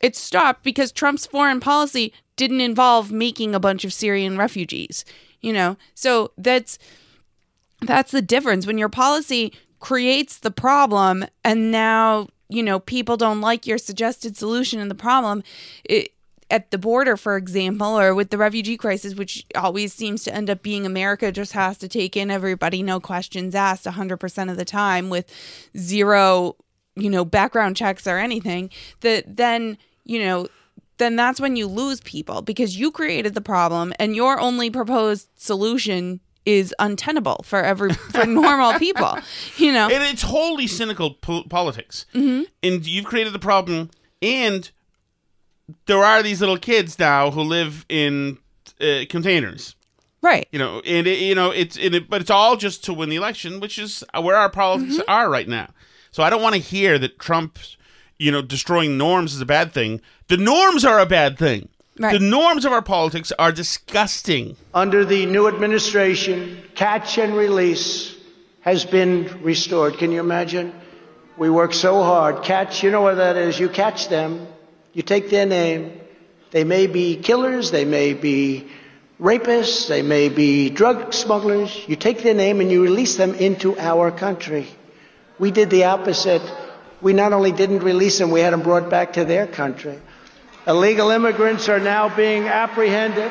[0.01, 5.05] It stopped because Trump's foreign policy didn't involve making a bunch of Syrian refugees,
[5.41, 5.77] you know?
[5.95, 6.79] So that's
[7.87, 8.67] that's the difference.
[8.67, 9.53] When your policy
[9.85, 14.95] creates the problem and now you know people don't like your suggested solution and the
[14.95, 15.43] problem
[15.85, 16.11] it,
[16.51, 20.49] at the border for example or with the refugee crisis which always seems to end
[20.49, 24.65] up being america just has to take in everybody no questions asked 100% of the
[24.65, 25.31] time with
[25.77, 26.57] zero
[26.97, 28.71] you know background checks or anything
[29.01, 30.47] that then you know
[30.97, 35.29] then that's when you lose people because you created the problem and your only proposed
[35.35, 39.19] solution is untenable for every for normal people.
[39.57, 42.07] You know, And it's wholly cynical po- politics.
[42.15, 42.43] Mm-hmm.
[42.63, 44.71] And you've created the problem, and
[45.87, 48.39] there are these little kids now who live in
[48.81, 49.75] uh, containers.
[50.23, 50.47] right?
[50.53, 53.09] You know, and it, you know it's and it, but it's all just to win
[53.09, 55.11] the election, which is where our politics Mm-hmm.
[55.11, 55.69] are right now.
[56.11, 57.59] So I don't want to hear that Trump,
[58.19, 60.01] you know, destroying norms is a bad thing.
[60.29, 61.69] The norms are a bad thing.
[61.99, 62.13] Right.
[62.13, 64.57] The norms of our politics are disgusting.
[64.73, 68.15] Under the new administration, catch and release
[68.63, 69.99] has been restored.
[69.99, 70.73] Can you imagine?
[71.37, 72.43] We work so hard.
[72.43, 73.61] Catch, you know what that is.
[73.61, 74.47] You catch them,
[74.93, 76.01] you take their name.
[76.51, 78.69] They may be killers, they may be
[79.21, 81.85] rapists, they may be drug smugglers.
[81.87, 84.67] You take their name and you release them into our country.
[85.39, 86.43] We did the opposite.
[87.01, 90.01] We not only didn't release them, we had them brought back to their country.
[90.67, 93.31] Illegal immigrants are now being apprehended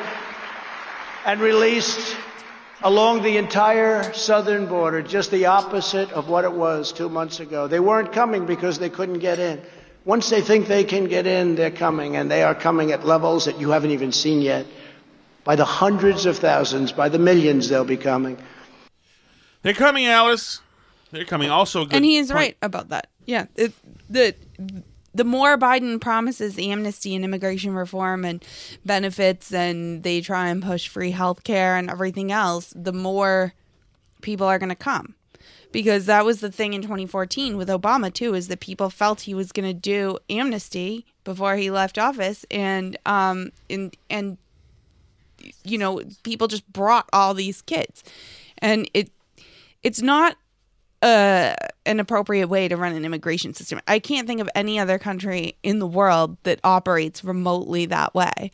[1.26, 2.16] and released
[2.82, 7.66] along the entire southern border, just the opposite of what it was two months ago.
[7.66, 9.60] They weren't coming because they couldn't get in.
[10.04, 13.46] Once they think they can get in, they're coming, and they are coming at levels
[13.46, 14.66] that you haven't even seen yet.
[15.44, 18.38] by the hundreds of thousands, by the millions they'll be coming.
[19.62, 20.60] They're coming, Alice.
[21.10, 21.50] They're coming.
[21.50, 22.36] Also, good and he is point.
[22.36, 23.08] right about that.
[23.26, 23.72] Yeah, it,
[24.08, 24.34] the
[25.14, 28.44] the more Biden promises amnesty and immigration reform and
[28.84, 33.54] benefits, and they try and push free health care and everything else, the more
[34.22, 35.14] people are going to come.
[35.70, 39.34] Because that was the thing in 2014 with Obama too, is that people felt he
[39.34, 44.38] was going to do amnesty before he left office, and um and and
[45.64, 48.04] you know people just brought all these kids,
[48.58, 49.10] and it
[49.82, 50.36] it's not
[51.04, 53.78] uh, an appropriate way to run an immigration system.
[53.86, 58.50] I can't think of any other country in the world that operates remotely that way.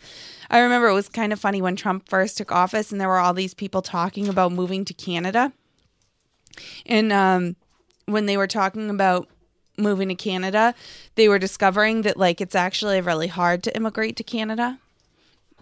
[0.50, 3.20] I remember it was kind of funny when Trump first took office and there were
[3.20, 5.52] all these people talking about moving to Canada.
[6.86, 7.54] And um,
[8.06, 9.28] when they were talking about
[9.78, 10.74] moving to Canada,
[11.14, 14.80] they were discovering that like it's actually really hard to immigrate to Canada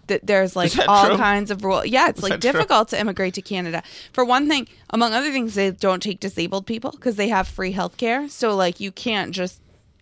[0.09, 1.17] that there's like all true?
[1.17, 1.87] kinds of rules.
[1.87, 2.51] Yeah, it's Is like that true?
[2.51, 3.81] difficult to immigrate to Canada.
[4.13, 7.71] For one thing, among other things, they don't take disabled people because they have free
[7.71, 8.27] health care.
[8.29, 9.61] So like you can't just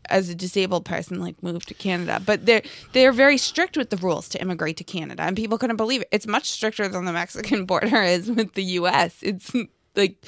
[0.10, 2.22] as a disabled person like move to Canada.
[2.26, 5.24] But they're they're very strict with the rules to immigrate to Canada.
[5.24, 6.08] And people couldn't believe it.
[6.12, 9.17] It's much stricter than the Mexican border is with the US.
[9.22, 9.54] It's
[9.96, 10.26] like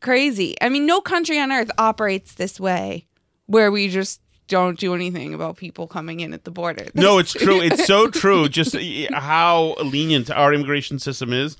[0.00, 0.56] crazy.
[0.60, 3.06] I mean, no country on earth operates this way
[3.46, 6.88] where we just don't do anything about people coming in at the border.
[6.94, 7.60] No, it's true.
[7.62, 8.48] It's so true.
[8.48, 8.76] Just
[9.12, 11.56] how lenient our immigration system is,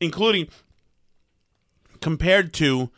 [0.00, 0.48] including
[2.00, 2.90] compared to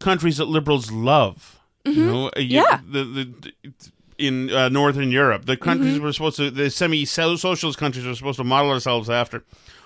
[0.00, 1.60] countries that liberals love.
[1.84, 2.06] You mm-hmm.
[2.06, 2.80] know, Yeah.
[2.84, 3.72] The, the,
[4.18, 6.04] in uh, Northern Europe, the countries mm-hmm.
[6.04, 9.44] we're supposed to, the semi-socialist countries we're supposed to model ourselves after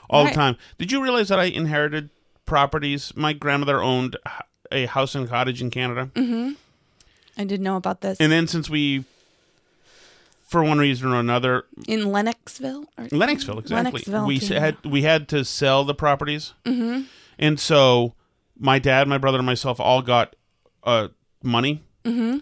[0.09, 0.33] all Right.
[0.33, 0.57] the time.
[0.79, 2.11] Did you realize that I inherited
[2.47, 3.13] properties?
[3.17, 4.17] My grandmother owned
[4.71, 6.11] a house and cottage in Canada.
[6.15, 6.53] Mm-hmm.
[7.37, 8.19] I didn't know about this.
[8.21, 9.05] And then since we,
[10.47, 12.87] for one reason or another, in Lennoxville?
[12.99, 14.03] Or- Lennoxville, exactly.
[14.03, 14.61] Lennoxville, we Canada.
[14.61, 17.03] had we had to sell the properties, mm-hmm.
[17.39, 18.15] and so
[18.59, 20.37] my dad, my brother, and myself all got
[20.85, 21.09] uh,
[21.43, 21.83] money.
[22.05, 22.39] Mm-hmm.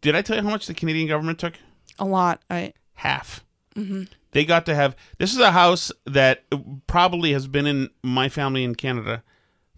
[0.00, 1.54] Did I tell you how much the Canadian government took?
[1.98, 2.42] a lot.
[2.50, 3.44] I Half.
[4.32, 4.96] They got to have.
[5.18, 6.44] This is a house that
[6.86, 9.22] probably has been in my family in Canada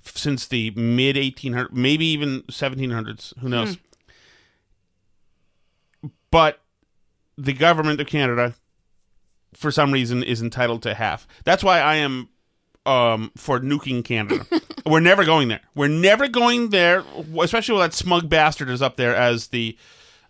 [0.02, 3.38] since the mid 1800s, maybe even 1700s.
[3.38, 3.78] Who knows?
[6.34, 6.58] But
[7.38, 8.56] the government of Canada,
[9.52, 11.28] for some reason, is entitled to half.
[11.44, 12.28] That's why I am
[12.84, 14.44] um, for nuking Canada.
[14.84, 15.60] We're never going there.
[15.76, 17.04] We're never going there,
[17.40, 19.78] especially when that smug bastard is up there as the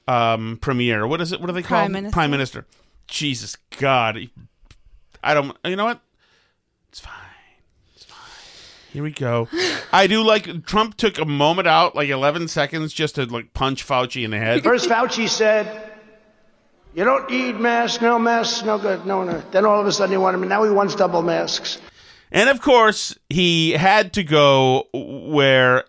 [0.06, 1.06] um, premier.
[1.06, 1.40] What is it?
[1.40, 1.92] What do they call Prime?
[1.92, 2.12] Minister.
[2.12, 2.66] Prime Minister.
[3.06, 4.28] Jesus God,
[5.22, 5.56] I don't.
[5.64, 6.02] You know what?
[6.90, 7.14] It's fine.
[7.94, 8.18] It's fine.
[8.92, 9.48] Here we go.
[9.92, 13.86] I do like Trump took a moment out, like eleven seconds, just to like punch
[13.86, 14.62] Fauci in the head.
[14.62, 15.92] First, Fauci said,
[16.94, 19.42] You don't need masks, no masks, no good, no, no.
[19.50, 21.80] Then all of a sudden he wanted, now he wants double masks.
[22.30, 25.84] And of course, he had to go where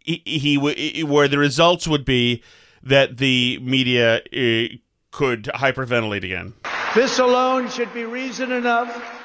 [0.00, 2.42] he, he where the results would be
[2.84, 4.76] that the media uh,
[5.10, 6.54] could hyperventilate again.
[6.94, 9.20] This alone should be reason enough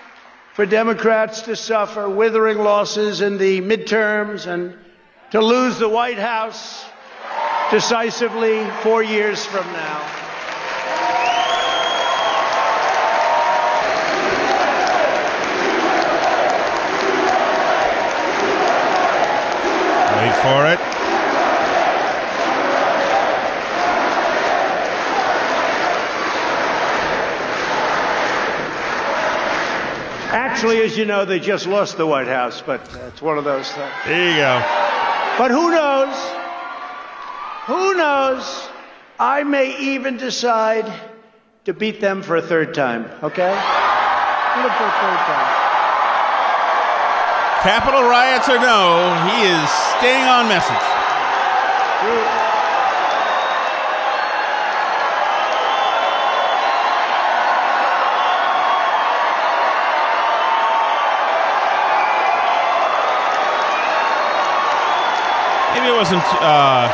[0.53, 4.75] for Democrats to suffer withering losses in the midterms and
[5.31, 6.85] to lose the White House
[7.71, 10.18] decisively four years from now.
[20.19, 20.79] Wait for it.
[30.31, 33.71] Actually, as you know, they just lost the White House, but it's one of those
[33.71, 33.93] things.
[34.05, 34.59] There you go.
[35.37, 36.13] But who knows?
[37.67, 38.69] Who knows?
[39.17, 40.91] I may even decide
[41.63, 43.53] to beat them for a third time, okay?
[43.53, 45.58] For a third time.
[47.61, 49.69] Capitol riots or no, he is
[49.99, 50.85] staying on message.
[65.73, 66.23] Maybe it wasn't.
[66.41, 66.89] Uh,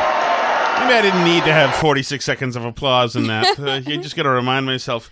[0.80, 3.46] maybe I didn't need to have 46 seconds of applause in that.
[3.66, 5.10] Uh, you just got to remind myself.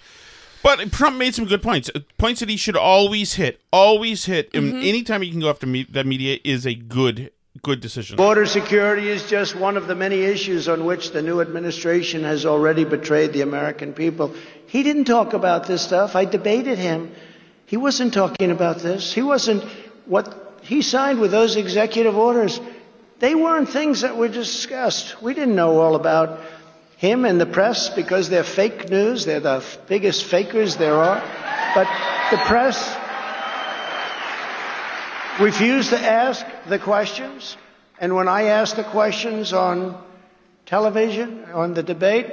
[0.64, 1.90] But Trump made some good points.
[1.94, 3.60] Uh, Points that he should always hit.
[3.70, 4.48] Always hit.
[4.54, 7.30] And anytime you can go after me- that media is a good,
[7.62, 8.16] good decision.
[8.16, 12.46] Border security is just one of the many issues on which the new administration has
[12.46, 14.34] already betrayed the American people.
[14.66, 16.16] He didn't talk about this stuff.
[16.16, 17.12] I debated him.
[17.66, 19.12] He wasn't talking about this.
[19.12, 19.62] He wasn't
[20.06, 22.58] what he signed with those executive orders.
[23.18, 25.20] They weren't things that were discussed.
[25.22, 26.40] We didn't know all about
[26.96, 29.24] him and the press because they're fake news.
[29.24, 31.20] They're the biggest fakers there are.
[31.74, 31.88] But
[32.30, 32.96] the press
[35.40, 37.56] refused to ask the questions.
[37.98, 40.00] And when I asked the questions on
[40.66, 42.26] television, on the debate,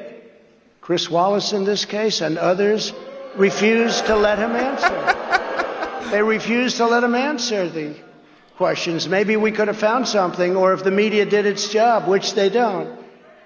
[0.81, 2.93] Chris Wallace in this case and others
[3.35, 6.09] refused to let him answer.
[6.11, 7.95] they refused to let him answer the
[8.57, 9.07] questions.
[9.07, 12.49] Maybe we could have found something, or if the media did its job, which they
[12.49, 13.00] don't.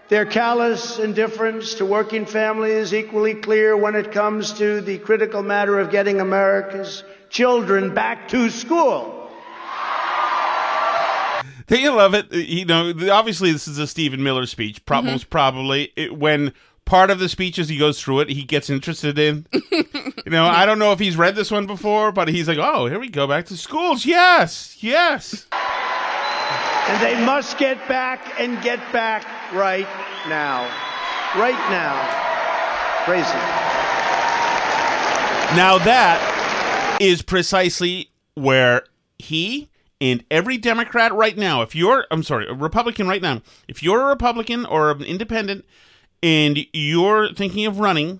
[0.07, 5.41] Their callous indifference to working families is equally clear when it comes to the critical
[5.41, 9.29] matter of getting America's children back to school.
[11.67, 12.31] Don't you love it?
[12.31, 14.85] You know, obviously this is a Stephen Miller speech.
[14.85, 15.07] Pro- Mm-hmm.
[15.07, 16.53] Most probably it, when
[16.85, 19.47] part of the speech as he goes through it, he gets interested in.
[19.71, 19.83] you
[20.27, 22.99] know, I don't know if he's read this one before, but he's like, "Oh, here
[22.99, 24.05] we go back to schools.
[24.05, 25.47] Yes, yes."
[26.87, 29.87] And they must get back and get back right
[30.27, 30.63] now.
[31.35, 31.95] Right now.
[33.05, 33.37] Crazy.
[35.55, 38.83] Now that is precisely where
[39.19, 39.69] he
[40.01, 44.01] and every Democrat right now, if you're, I'm sorry, a Republican right now, if you're
[44.01, 45.65] a Republican or an independent
[46.21, 48.19] and you're thinking of running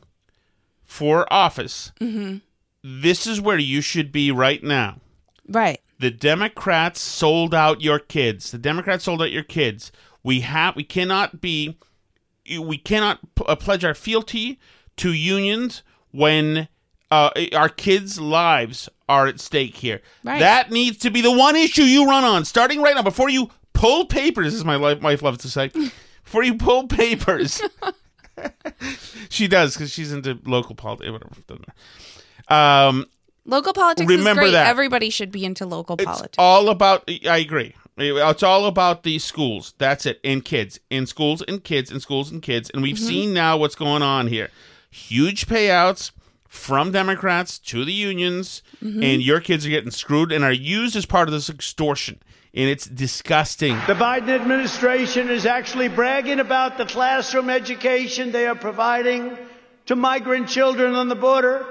[0.83, 2.37] for office, mm-hmm.
[2.83, 4.99] this is where you should be right now.
[5.47, 5.81] Right.
[5.99, 8.51] The Democrats sold out your kids.
[8.51, 9.91] The Democrats sold out your kids.
[10.25, 11.77] We have, we cannot be,
[12.59, 14.59] we cannot p- uh, pledge our fealty
[14.97, 16.67] to unions when
[17.11, 20.01] uh, our kids' lives are at stake here.
[20.23, 20.39] Right.
[20.39, 23.51] That needs to be the one issue you run on, starting right now, before you
[23.73, 24.55] pull papers.
[24.55, 25.67] As my life, wife loves to say,
[26.23, 27.61] before you pull papers.
[29.29, 31.11] she does because she's into local politics.
[31.11, 31.65] Whatever.
[32.47, 33.05] Um,
[33.45, 34.51] Local politics Remember is great.
[34.53, 34.67] that.
[34.67, 36.35] Everybody should be into local it's politics.
[36.39, 37.03] all about.
[37.29, 37.75] I agree.
[37.97, 39.73] It's all about these schools.
[39.77, 40.19] That's it.
[40.23, 40.79] And kids.
[40.89, 42.69] In schools and kids and schools and kids.
[42.69, 43.05] And we've mm-hmm.
[43.05, 44.49] seen now what's going on here.
[44.89, 46.11] Huge payouts
[46.47, 49.03] from Democrats to the unions, mm-hmm.
[49.03, 52.21] and your kids are getting screwed and are used as part of this extortion.
[52.53, 53.75] And it's disgusting.
[53.87, 59.37] The Biden administration is actually bragging about the classroom education they are providing
[59.87, 61.65] to migrant children on the border,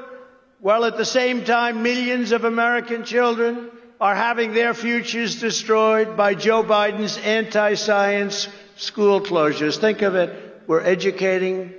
[0.61, 3.71] while at the same time, millions of American children
[4.01, 9.79] are having their futures destroyed by Joe Biden's anti science school closures.
[9.79, 10.63] Think of it.
[10.67, 11.73] We're educating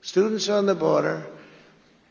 [0.00, 1.26] students on the border,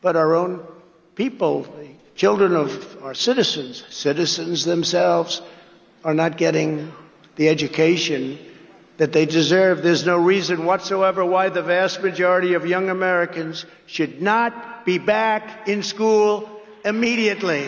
[0.02, 0.66] but our own
[1.14, 5.40] people, the children of our citizens, citizens themselves,
[6.04, 6.92] are not getting
[7.36, 8.38] the education
[8.98, 9.82] that they deserve.
[9.82, 15.66] There's no reason whatsoever why the vast majority of young Americans should not be back
[15.68, 16.48] in school
[16.84, 17.66] immediately.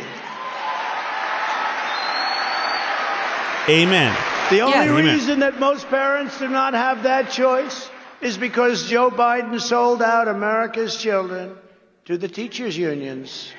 [3.69, 4.17] Amen.
[4.51, 4.89] The only Yes.
[4.91, 5.05] Amen.
[5.15, 7.91] reason that most parents do not have that choice
[8.21, 11.57] is because Joe Biden sold out America's children
[12.05, 13.53] to the teachers' unions.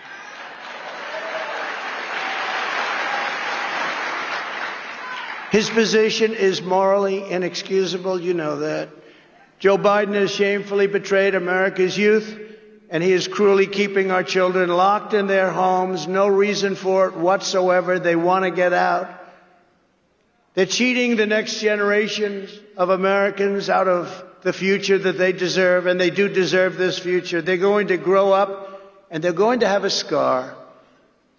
[5.52, 8.90] His position is morally inexcusable, you know that.
[9.60, 12.38] Joe Biden has shamefully betrayed America's youth,
[12.90, 16.08] and he is cruelly keeping our children locked in their homes.
[16.08, 17.98] No reason for it whatsoever.
[17.98, 19.10] They want to get out.
[20.58, 26.02] They're cheating the next generation of Americans out of the future that they deserve, and
[26.02, 27.44] they do deserve this future.
[27.44, 30.58] They're going to grow up and they're going to have a scar.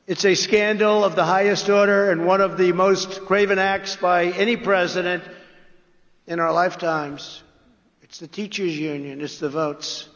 [0.07, 4.27] It's a scandal of the highest order and one of the most craven acts by
[4.27, 5.25] any president
[6.29, 7.43] in our lifetimes.
[8.03, 10.09] It's the teachers' union, it's the votes,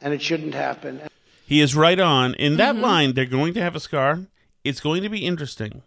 [0.00, 1.00] and it shouldn't happen.
[1.44, 2.34] He is right on.
[2.34, 2.84] In that mm-hmm.
[2.84, 4.20] line, they're going to have a scar.
[4.62, 5.82] It's going to be interesting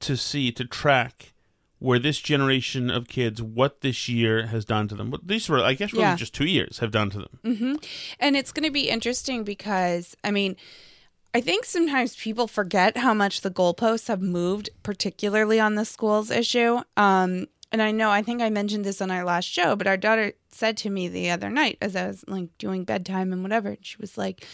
[0.00, 1.32] to see, to track
[1.78, 5.10] where this generation of kids, what this year has done to them.
[5.10, 6.16] What these were, I guess, really Yeah.
[6.16, 7.78] just two years have done to them.
[8.18, 10.56] And it's going to be interesting because, I mean,
[11.34, 16.30] I think sometimes people forget how much the goalposts have moved, particularly on the schools
[16.30, 16.78] issue.
[16.96, 19.98] Um, and I know, I think I mentioned this on our last show, but our
[19.98, 23.68] daughter said to me the other night as I was like doing bedtime and whatever,
[23.68, 24.44] and she was like,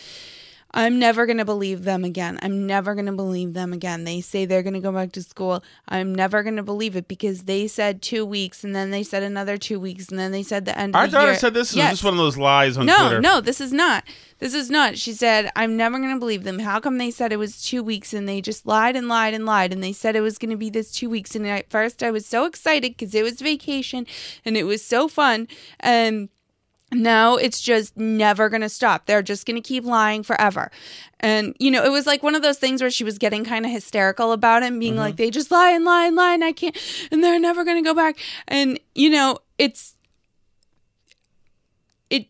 [0.76, 2.36] I'm never going to believe them again.
[2.42, 4.02] I'm never going to believe them again.
[4.02, 5.62] They say they're going to go back to school.
[5.88, 9.22] I'm never going to believe it because they said two weeks and then they said
[9.22, 11.38] another two weeks and then they said the end Our the daughter year.
[11.38, 11.92] said this is Yes.
[11.92, 13.20] just one of those lies on no, Twitter.
[13.20, 14.02] No, this is not.
[14.40, 14.98] This is not.
[14.98, 16.58] She said, I'm never going to believe them.
[16.58, 19.46] How come they said it was two weeks and they just lied and lied and
[19.46, 21.36] lied and they said it was going to be this two weeks?
[21.36, 24.06] And at first I was so excited because it was vacation
[24.44, 25.46] and it was so fun.
[25.78, 26.30] And
[26.94, 29.06] now it's just never going to stop.
[29.06, 30.70] They're just going to keep lying forever.
[31.20, 33.64] And, you know, it was like one of those things where she was getting kind
[33.64, 35.24] of hysterical about it and being like, mm-hmm.
[35.24, 36.76] they just lie and lie and lie and I can't,
[37.10, 38.18] and they're never going to go back.
[38.46, 39.96] And, you know, it's,
[42.10, 42.26] it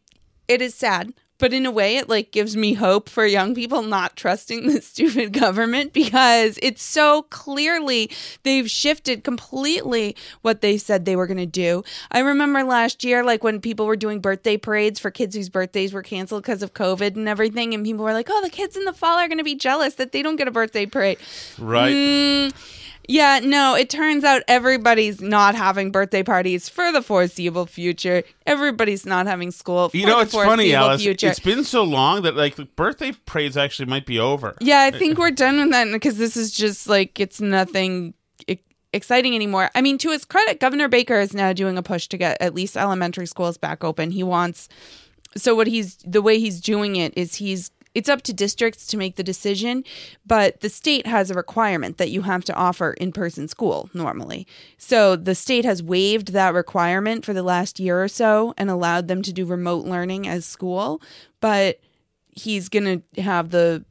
[0.47, 3.83] it is sad but in a way it like gives me hope for young people
[3.83, 8.11] not trusting the stupid government because it's so clearly
[8.43, 11.83] they've shifted completely what they said they were going to do.
[12.11, 15.93] I remember last year like when people were doing birthday parades for kids whose birthdays
[15.93, 18.85] were canceled because of COVID and everything and people were like, "Oh, the kids in
[18.85, 21.19] the fall are going to be jealous that they don't get a birthday parade."
[21.59, 21.95] Right.
[21.95, 22.55] Mm,
[23.09, 28.23] yeah, no, it turns out everybody's not having birthday parties for the foreseeable future.
[28.47, 31.03] Everybody's not having school for You know, it's funny, Alice.
[31.03, 31.29] future.
[31.29, 34.57] It's been so long that like the birthday parades actually might be over.
[34.61, 38.15] yeah, I think we're done with that because this is just like it's nothing
[38.93, 39.71] exciting anymore.
[39.75, 42.55] I mean, to his credit, Governor Baker is now doing a push to get at
[42.55, 44.13] least elementary schools back open.
[44.13, 44.69] He wants
[45.37, 48.97] so what he's the way he's doing it is he's it's up to districts to
[48.97, 49.85] make the decision,
[50.27, 54.47] but the state has a requirement that you have to offer in person school normally.
[54.79, 59.09] So the state has waived that requirement for the last year or so and allowed
[59.09, 61.01] them to do remote learning as school,
[61.41, 61.81] but
[62.31, 63.85] he's going to have the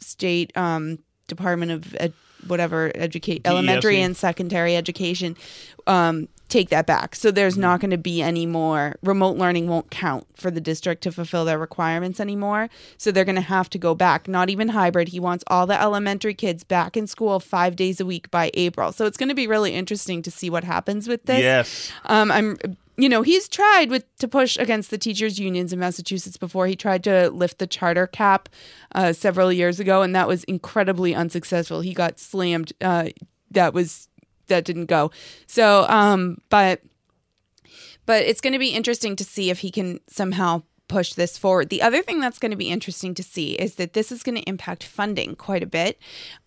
[0.00, 0.98] state um,
[1.28, 2.12] Department of Ed-
[2.46, 5.36] whatever educate elementary and secondary education
[5.86, 7.16] um, take that back.
[7.16, 11.02] So there's not going to be any more remote learning won't count for the district
[11.02, 12.70] to fulfill their requirements anymore.
[12.96, 14.28] So they're going to have to go back.
[14.28, 15.08] Not even hybrid.
[15.08, 18.92] He wants all the elementary kids back in school five days a week by April.
[18.92, 21.40] So it's going to be really interesting to see what happens with this.
[21.40, 21.92] Yes.
[22.04, 22.56] Um, I'm,
[22.96, 26.68] you know, he's tried with to push against the teachers' unions in Massachusetts before.
[26.68, 28.48] He tried to lift the charter cap
[28.94, 31.80] uh, several years ago, and that was incredibly unsuccessful.
[31.80, 32.72] He got slammed.
[32.80, 33.08] Uh,
[33.50, 34.08] that was
[34.46, 35.10] that didn't go.
[35.46, 36.82] So, um, but
[38.06, 41.70] but it's going to be interesting to see if he can somehow push this forward.
[41.70, 44.36] The other thing that's going to be interesting to see is that this is going
[44.36, 45.98] to impact funding quite a bit.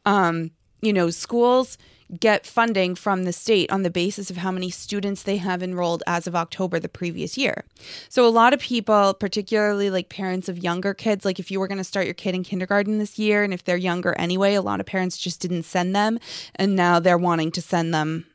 [0.06, 1.78] Um, you know, schools
[2.20, 6.04] get funding from the state on the basis of how many students they have enrolled
[6.08, 7.66] as of October the previous year.
[8.10, 11.68] So a lot of people, particularly like parents of younger kids, like if you were
[11.68, 14.62] going to start your kid in kindergarten this year and if they're younger anyway, a
[14.62, 16.20] lot of parents just didn't send them
[16.56, 18.26] and now they're wanting to send them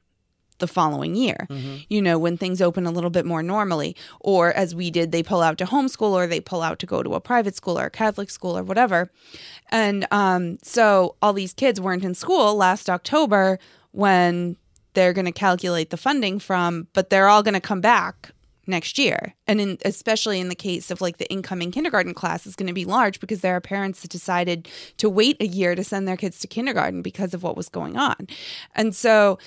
[0.59, 1.46] the following year,
[1.88, 3.96] you know, when things open a little bit more normally.
[4.20, 7.03] Or as we did, they pull out to homeschool or they pull out to go
[7.03, 9.11] to a private school or a Catholic school or whatever.
[9.70, 13.59] And um, so all these kids weren't in school last October
[13.92, 14.57] when
[14.94, 18.32] they're going to calculate the funding from, but they're all going to come back
[18.66, 19.34] next year.
[19.46, 22.72] And in, especially in the case of like the incoming kindergarten class is going to
[22.72, 26.16] be large because there are parents that decided to wait a year to send their
[26.16, 28.28] kids to kindergarten because of what was going on.
[28.74, 29.38] And so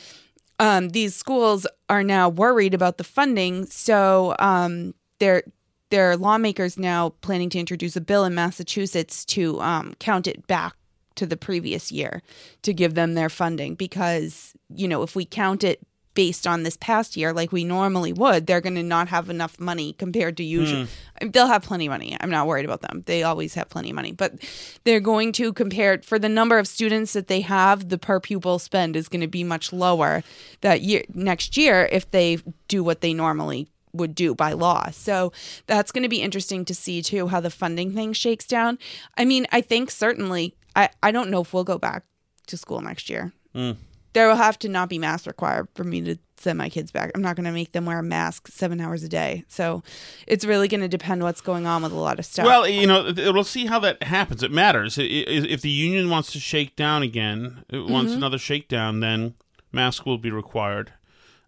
[0.59, 3.65] um, these schools are now worried about the funding.
[3.65, 5.43] So um, they're
[5.91, 10.47] there are lawmakers now planning to introduce a bill in Massachusetts to um, count it
[10.47, 10.75] back
[11.15, 12.21] to the previous year
[12.63, 15.79] to give them their funding because you know if we count it
[16.15, 19.59] based on this past year like we normally would they're going to not have enough
[19.59, 20.49] money compared to hmm.
[20.49, 20.87] usual
[21.21, 23.95] they'll have plenty of money i'm not worried about them they always have plenty of
[23.95, 24.33] money but
[24.83, 28.57] they're going to compare for the number of students that they have the per pupil
[28.57, 30.23] spend is going to be much lower
[30.61, 34.89] that year next year if they do what they normally would do by law.
[34.91, 35.31] So
[35.67, 38.77] that's going to be interesting to see too how the funding thing shakes down.
[39.17, 42.03] I mean, I think certainly I I don't know if we'll go back
[42.47, 43.33] to school next year.
[43.53, 43.71] Hmm.
[44.15, 47.11] There will have to not be masks required for me to send my kids back.
[47.13, 49.43] I'm not going to make them wear a mask 7 hours a day.
[49.49, 49.83] So
[50.25, 52.45] it's really going to depend what's going on with a lot of stuff.
[52.45, 54.41] Well, you know, we'll see how that happens.
[54.41, 54.97] It matters.
[54.97, 58.17] If the union wants to shake down again, it wants Mm-hmm.
[58.17, 59.35] another shakedown, then
[59.71, 60.93] mask will be required.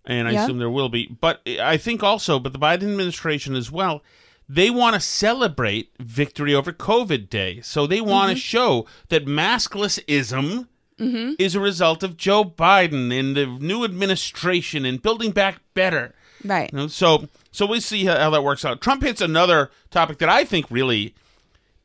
[0.05, 0.43] And I Yeah.
[0.43, 1.07] assume there will be.
[1.07, 4.03] But I think also, but the Biden administration as well,
[4.49, 7.61] they want to celebrate victory over COVID Day.
[7.61, 8.35] So they want Mm-hmm.
[8.35, 10.67] to show that masklessism
[10.99, 11.33] Mm-hmm.
[11.37, 16.15] is a result of Joe Biden and the new administration and building back better.
[16.43, 16.71] right.
[16.73, 18.81] You know, so so we see how, how that works out.
[18.81, 21.13] Trump hits another topic that I think really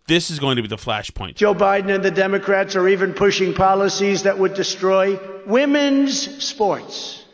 [0.06, 1.36] this is going to be the flashpoint.
[1.36, 7.24] Joe Biden and the Democrats are even pushing policies that would destroy women's sports.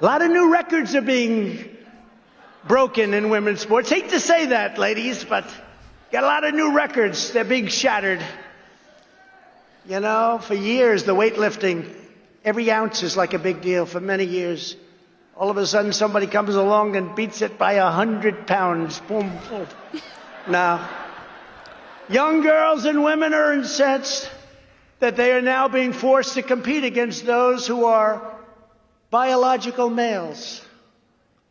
[0.00, 1.76] A lot of new records are being
[2.66, 3.88] broken in women's sports.
[3.88, 5.44] Hate to say that, ladies, but
[6.12, 7.32] got a lot of new records.
[7.32, 8.22] They're being shattered.
[9.86, 11.90] You know, for years, the weightlifting,
[12.44, 14.76] every ounce is like a big deal for many years.
[15.34, 19.00] All of a sudden, somebody comes along and beats it by a hundred pounds.
[19.00, 19.66] Boom, boom.
[20.48, 20.86] Now,
[22.10, 24.30] young girls and women are incensed
[25.00, 28.36] that they are now being forced to compete against those who are
[29.10, 30.62] biological males.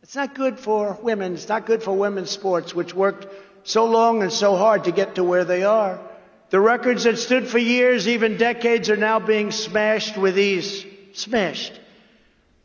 [0.04, 1.34] It's not good for women.
[1.34, 3.26] It's not good for women's sports, which worked
[3.64, 6.00] so long and so hard to get to where they are.
[6.50, 10.84] The records that stood for years, even decades, are now being smashed with ease.
[11.12, 11.78] Smashed.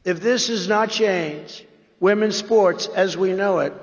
[0.03, 1.65] If this is not changed,
[1.99, 3.73] women's sports as we know it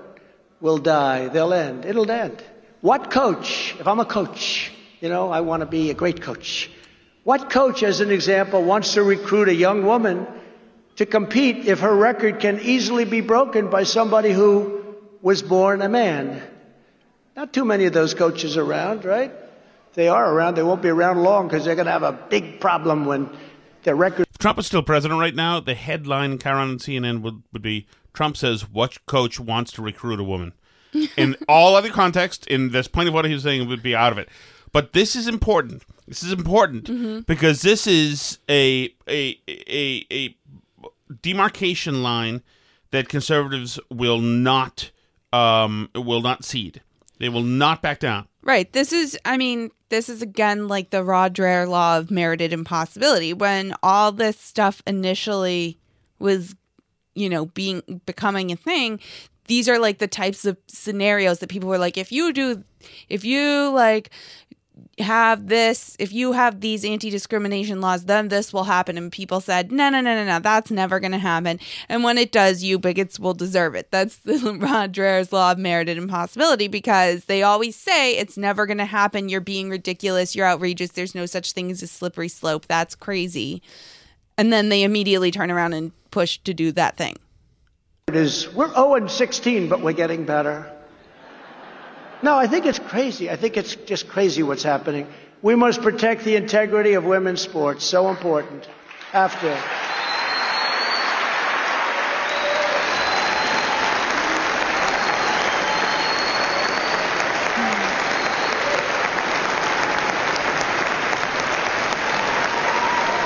[0.60, 1.28] will die.
[1.28, 1.84] They'll end.
[1.84, 2.42] It'll end.
[2.80, 6.70] What coach, if I'm a coach, you know, I want to be a great coach.
[7.24, 10.26] What coach, as an example, wants to recruit a young woman
[10.96, 15.88] to compete if her record can easily be broken by somebody who was born a
[15.88, 16.42] man?
[17.36, 19.30] Not too many of those coaches around, right?
[19.90, 22.12] If they are around, they won't be around long because they're going to have a
[22.12, 23.28] big problem when
[23.82, 24.26] their record.
[24.30, 27.86] If Trump is still president right now, the headline, Karen and CNN would, would be
[28.12, 30.52] Trump says, What coach wants to recruit a woman?
[31.16, 34.12] in all other context, in this point of what he was saying, would be out
[34.12, 34.28] of it.
[34.72, 35.82] But this is important.
[36.06, 37.20] This is important Mm-hmm.
[37.20, 40.36] because this is a, a a a
[41.22, 42.42] demarcation line
[42.90, 44.90] that conservatives will not
[45.32, 46.82] um will not cede.
[47.18, 48.26] They will not back down.
[48.42, 48.70] Right.
[48.72, 53.32] This is, I mean, this is again like the Rod law of merited impossibility.
[53.32, 55.78] When all this stuff initially
[56.18, 56.54] was,
[57.14, 59.00] you know, being becoming a thing,
[59.46, 62.64] these are like the types of scenarios that people were like, if you do,
[63.08, 64.10] if you like
[64.98, 68.96] have this, if you have these anti discrimination laws, then this will happen.
[68.96, 71.58] And people said, no, no, no, no, no, that's never going to happen.
[71.88, 73.90] And when it does, you bigots will deserve it.
[73.90, 78.78] That's the Rod Dreher's law of merited impossibility because they always say it's never going
[78.78, 79.28] to happen.
[79.28, 80.34] You're being ridiculous.
[80.34, 80.90] You're outrageous.
[80.90, 82.66] There's no such thing as a slippery slope.
[82.66, 83.62] That's crazy.
[84.36, 87.16] And then they immediately turn around and push to do that thing.
[88.08, 90.70] It is we're 0 and 16, but we're getting better.
[92.24, 93.28] No, I think it's crazy.
[93.28, 95.06] I think it's just crazy what's happening.
[95.42, 97.84] We must protect the integrity of women's sports.
[97.84, 98.66] So important.
[99.12, 99.48] After.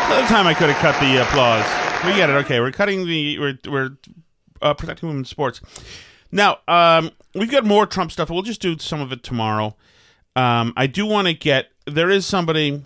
[0.06, 1.64] Another time I could have cut the applause.
[2.04, 2.32] We get it.
[2.32, 3.90] Okay, we're cutting the we're we're
[4.60, 5.60] uh, protecting women's sports.
[6.32, 8.30] Now, um, we've got more Trump stuff.
[8.30, 9.76] We'll just do some of it tomorrow.
[10.36, 11.68] Um, I do want to get.
[11.86, 12.84] There is somebody.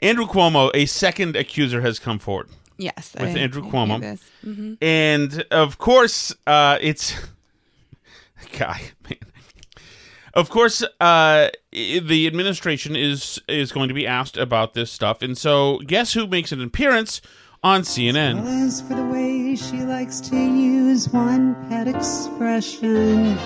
[0.00, 2.48] Andrew Cuomo, a second accuser, has come forward.
[2.78, 3.14] Yes.
[3.18, 4.18] With I- Andrew Cuomo.
[4.44, 4.78] Mhm.
[4.80, 7.14] And of course, uh, it's
[8.58, 9.18] guy, man.
[10.32, 15.36] Of course, uh, the administration is is going to be asked about this stuff, and
[15.36, 17.20] so guess who makes an appearance
[17.62, 18.42] on CNN?
[18.64, 23.36] As for the way she likes to use one pet expression.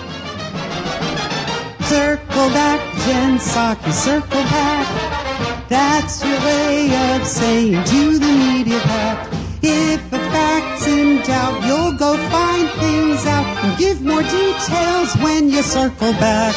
[1.83, 5.67] Circle back, Jen Psaki, circle back.
[5.67, 9.27] That's your way of saying to the media pack.
[9.61, 15.49] If a fact's in doubt, you'll go find things out and give more details when
[15.49, 16.55] you circle back.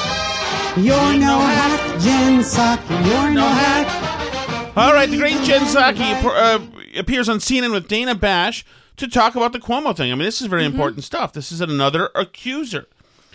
[0.77, 4.77] You're no hack, Jen Psaki, you're no hack.
[4.77, 6.61] All right, the great Jen Psaki uh,
[6.97, 8.65] appears on CNN with Dana Bash
[8.97, 10.11] to talk about the Cuomo thing.
[10.13, 11.33] I mean, this is very important stuff.
[11.33, 12.87] This is another accuser.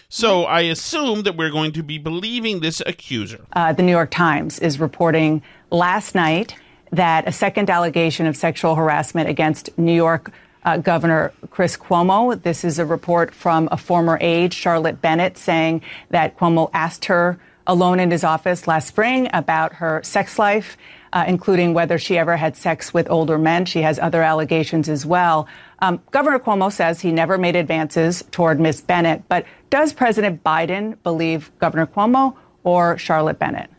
[0.09, 3.45] So I assume that we're going to be believing this accuser.
[3.53, 5.41] Uh, the New York Times is reporting
[5.71, 6.55] last night
[6.91, 10.31] that a second allegation of sexual harassment against New York
[10.65, 12.39] uh, Governor Chris Cuomo.
[12.41, 17.39] This is a report from a former aide, Charlotte Bennett, saying that Cuomo asked her
[17.65, 20.77] alone in his office last spring about her sex life,
[21.13, 23.65] uh, including whether she ever had sex with older men.
[23.65, 25.47] She has other allegations as well.
[25.79, 31.01] Um, Governor Cuomo says he never made advances toward Miss Bennett, but does President Biden
[31.03, 33.69] believe Governor Cuomo or Charlotte Bennett?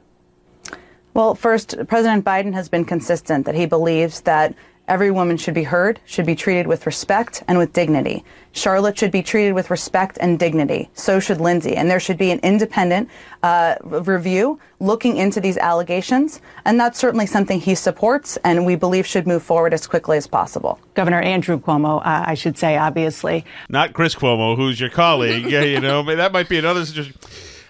[1.13, 4.55] Well, first, President Biden has been consistent that he believes that
[4.89, 8.25] every woman should be heard, should be treated with respect and with dignity.
[8.53, 10.89] Charlotte should be treated with respect and dignity.
[10.95, 11.77] So should Lindsay.
[11.77, 13.09] And there should be an independent
[13.43, 16.41] uh, review looking into these allegations.
[16.65, 20.27] And that's certainly something he supports and we believe should move forward as quickly as
[20.27, 20.79] possible.
[20.95, 23.45] Governor Andrew Cuomo, uh, I should say, obviously.
[23.69, 25.51] Not Chris Cuomo, who's your colleague.
[25.51, 27.17] yeah, you know, that might be another suggestion.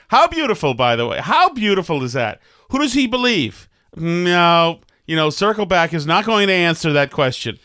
[0.09, 1.19] How beautiful, by the way.
[1.21, 2.41] How beautiful is that?
[2.71, 3.69] Who does he believe?
[3.97, 7.59] No, you know, Circle Back is not going to answer that question.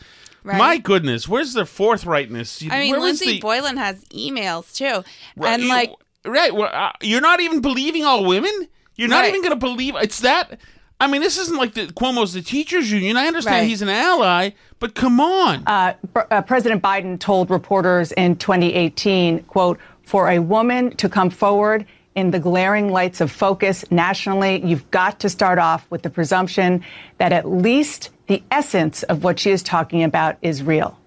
[0.43, 0.57] Right.
[0.57, 2.69] My goodness, where's the forthrightness?
[2.71, 5.03] I mean, Where Lindsay the- Boylan has emails too.
[5.35, 5.91] Right, and you- like,
[6.25, 8.67] right, well, uh, you're not even believing all women.
[8.95, 9.29] You're not Right.
[9.29, 10.59] even going to believe it's that.
[11.01, 13.15] I mean, this isn't like the Cuomo's the teachers union.
[13.15, 13.67] I understand Right.
[13.69, 15.63] he's an ally, but come on.
[15.65, 21.29] Uh, Pr- uh, President Biden told reporters in 2018, quote, for a woman to come
[21.29, 21.85] forward
[22.15, 26.83] in the glaring lights of focus nationally, you've got to start off with the presumption
[27.17, 30.97] that at least the essence of what she is talking about is real.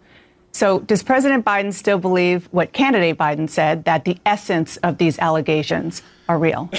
[0.53, 5.19] So, does President Biden still believe what candidate Biden said, that the essence of these
[5.19, 6.71] allegations are real?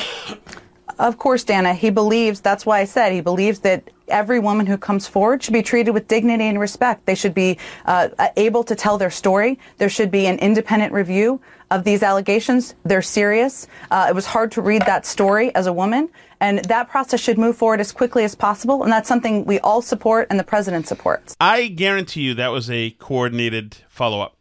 [0.99, 4.78] Of course, Dana, he believes, that's why I said he believes that every woman who
[4.78, 7.07] comes forward should be treated with dignity and respect.
[7.07, 9.57] They should be uh, able to tell their story.
[9.80, 11.41] There should be an independent review
[11.76, 12.76] of these allegations.
[12.84, 13.67] They're serious.
[13.91, 16.09] Uh, it was hard to read that story as a woman,
[16.39, 18.84] and that process should move forward as quickly as possible.
[18.84, 21.36] And that's something we all support and the president supports.
[21.39, 24.38] I guarantee you that was a coordinated follow up.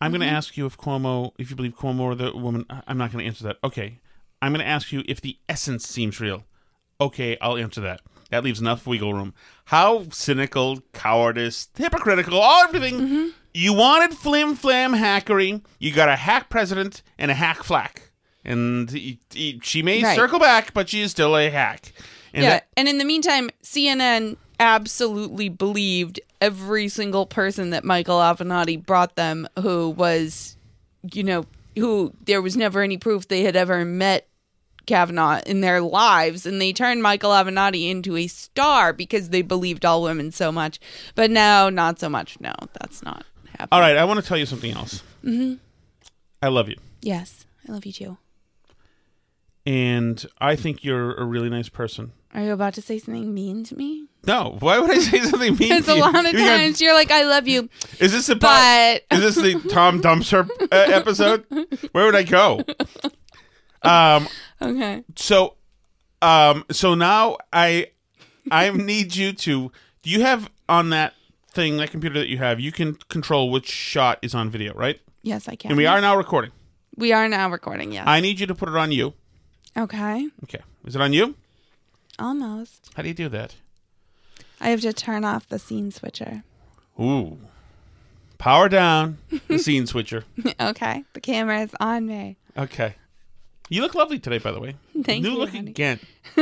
[0.00, 0.36] I'm going to Mm-hmm.
[0.36, 2.66] ask you if Cuomo, if you believe Cuomo or the woman.
[2.86, 3.56] I'm not going to answer that.
[3.64, 3.98] Okay.
[4.42, 6.44] I'm going to ask you if the essence seems real.
[7.00, 8.00] Okay, I'll answer that.
[8.30, 9.32] That leaves enough wiggle room.
[9.66, 12.94] How cynical, cowardice, hypocritical, all everything.
[13.00, 13.26] Mm-hmm.
[13.58, 15.62] You wanted flim flam hackery.
[15.78, 18.10] You got a hack president and a hack flack.
[18.44, 20.14] And he- he- she may Right.
[20.14, 21.92] circle back, but she is still a hack.
[22.34, 28.18] And yeah, that- and in the meantime, CNN absolutely believed every single person that Michael
[28.18, 30.58] Avenatti brought them who was,
[31.14, 31.46] you know,
[31.78, 34.28] who there was never any proof they had ever met
[34.86, 39.86] Kavanaugh in their lives, and they turned Michael Avenatti into a star because they believed
[39.86, 40.78] all women so much.
[41.14, 42.36] But now, not so much.
[42.38, 43.24] No, that's not
[43.58, 43.68] happening.
[43.72, 45.02] all right, I want to tell you something else.
[45.22, 45.54] hmm
[46.42, 46.76] I love you.
[47.02, 48.18] Yes, I love you too.
[49.64, 52.12] and I think you're a really nice person.
[52.34, 54.08] Are you about to say something mean to me?
[54.26, 55.70] No, why would I say something mean?
[55.70, 58.36] Because a lot of You got- times you're like, "I love you," is this a
[58.36, 61.44] but is this the Tom Dumpster uh, episode?
[61.92, 62.60] Where would I go?
[63.82, 64.28] Um.
[64.60, 65.04] okay.
[65.16, 65.54] So,
[66.20, 66.64] um.
[66.70, 67.88] So now I,
[68.50, 69.72] I need you to.
[70.02, 71.14] Do you have on that
[71.56, 72.60] thing, that computer that you have?
[72.60, 75.00] You can control which shot is on video, right?
[75.22, 75.72] Yes, I can.
[75.72, 76.52] And we are now recording.
[76.96, 77.90] We are now recording.
[77.92, 78.04] Yes.
[78.06, 79.14] I need you to put it on you.
[79.76, 80.28] okay.
[80.44, 80.60] Okay.
[80.86, 81.34] Is it on you?
[82.18, 82.90] Almost.
[82.94, 83.56] How do you do that?
[84.60, 86.42] I have to turn off the scene switcher.
[87.00, 87.38] Ooh.
[88.38, 90.24] Power down the scene switcher.
[90.60, 91.04] okay.
[91.12, 92.36] The camera is on me.
[92.56, 92.94] Okay.
[93.68, 94.76] You look lovely today, by the way.
[95.02, 95.70] Thank New you, look honey.
[95.70, 95.98] again.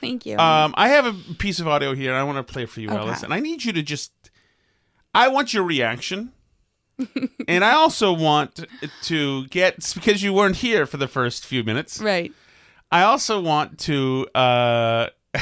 [0.00, 0.36] Thank you.
[0.38, 2.12] Um, I have a piece of audio here.
[2.14, 2.98] I want to play for you, Okay.
[2.98, 4.12] Alice, and I need you to just.
[5.14, 6.32] I want your reaction,
[7.48, 8.64] and I also want
[9.02, 12.00] to get because you weren't here for the first few minutes.
[12.00, 12.32] right.
[12.90, 14.28] I also want to.
[14.34, 15.08] Uh,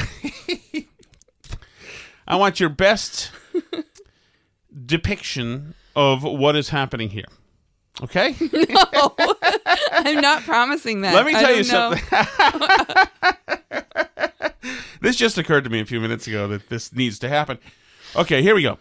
[2.27, 3.31] I want your best
[4.85, 7.25] depiction of what is happening here.
[8.01, 8.35] Okay.
[8.71, 9.15] No,
[9.91, 11.13] I'm not promising that.
[11.13, 12.01] Let me tell you something.
[15.01, 17.57] this just occurred to me a few minutes ago that this needs to happen.
[18.15, 18.77] Okay, here we go.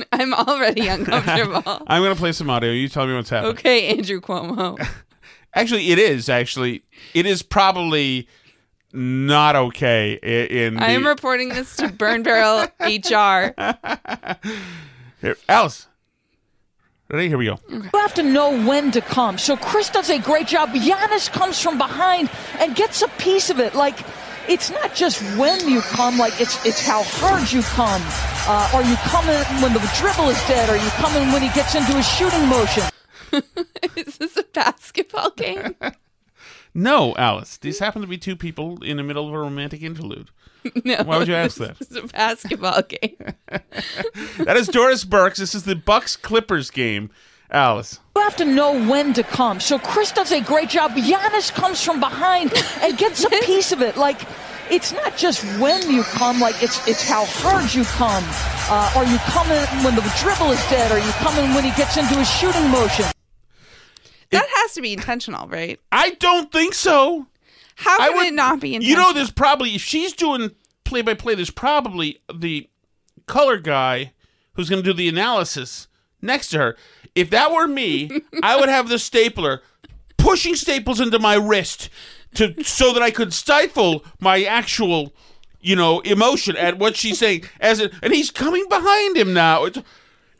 [0.12, 1.62] I'm already uncomfortable.
[1.86, 2.70] I'm going to play some audio.
[2.70, 3.52] You tell me what's happening.
[3.52, 4.78] okay, Andrew Cuomo.
[5.54, 6.28] Actually, it is.
[6.28, 6.82] Actually,
[7.14, 8.26] it is probably
[8.92, 10.18] not okay.
[10.22, 13.54] i- In I am reporting this to Burn Barrel HR.
[15.20, 15.86] Here, Alice.
[17.10, 17.28] Ready?
[17.28, 17.58] Here we go.
[17.68, 19.36] You have to know when to come.
[19.36, 20.70] So Chris does a great job.
[20.70, 23.74] Giannis comes from behind and gets a piece of it.
[23.74, 23.98] Like
[24.48, 28.02] it's not just when you come, like it's it's how hard you come.
[28.48, 30.68] Uh, are you coming when the dribble is dead?
[30.68, 32.82] Are you coming when he gets into his shooting motion?
[33.96, 35.74] is this a basketball game?
[36.74, 37.58] No, Alice.
[37.58, 40.30] These happen to be two people in the middle of a romantic interlude.
[40.84, 41.02] No.
[41.02, 41.76] Why would you ask that?
[41.78, 43.16] This is a basketball game.
[44.38, 45.38] That is Doris Burks.
[45.40, 47.10] This is the Bucks Clippers game.
[47.52, 48.00] Alice.
[48.16, 49.60] You have to know when to come.
[49.60, 50.92] So Chris does a great job.
[50.92, 53.96] Giannis comes from behind and gets a piece of it.
[53.96, 54.20] Like
[54.70, 58.24] it's not just when you come, like it's it's how hard you come.
[58.70, 60.90] Uh, are you coming when the dribble is dead?
[60.92, 63.04] Are you coming when he gets into his shooting motion?
[64.30, 65.78] That has to be intentional, right?
[65.90, 67.26] I don't think so.
[67.74, 68.88] How I can would- it not be intentional?
[69.04, 70.50] You know, there's probably if she's doing
[70.84, 72.68] play by play, there's probably the
[73.26, 74.12] color guy
[74.54, 75.86] who's going to do the analysis
[76.22, 76.76] next to her.
[77.14, 78.10] If that were me,
[78.42, 79.62] I would have the stapler
[80.16, 81.90] pushing staples into my wrist
[82.34, 85.12] to so that I could stifle my actual,
[85.60, 87.44] you know, emotion at what she's saying.
[87.60, 89.64] As it, and he's coming behind him now.
[89.64, 89.82] It,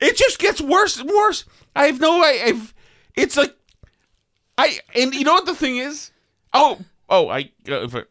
[0.01, 1.45] it just gets worse and worse.
[1.77, 2.23] I have no.
[2.23, 2.75] I, I've.
[3.15, 3.55] It's like
[4.59, 6.11] I and you know what the thing is?
[6.53, 7.51] Oh, oh, I.
[7.69, 8.03] Uh,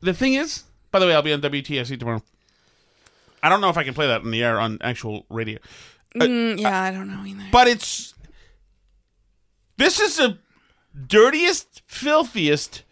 [0.00, 2.22] the thing is, by the way, I'll be on WTSC tomorrow.
[3.42, 5.58] I don't know if I can play that in the air on actual radio,
[6.16, 7.44] Mm, yeah, I don't know either.
[7.52, 8.14] but it's.
[9.76, 10.38] This is the
[11.06, 12.82] dirtiest, filthiest,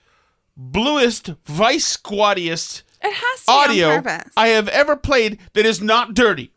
[0.56, 4.02] bluest, vice squattiest It has audio.
[4.36, 6.52] I have ever played that is not dirty.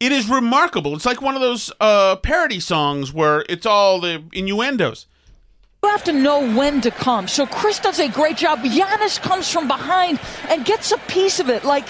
[0.00, 0.96] It is remarkable.
[0.96, 5.06] It's like one of those uh, parody songs where it's all the innuendos.
[5.84, 7.26] You have to know when to come.
[7.26, 8.60] So Chris does a great job.
[8.60, 11.64] Giannis comes from behind and gets a piece of it.
[11.64, 11.88] Like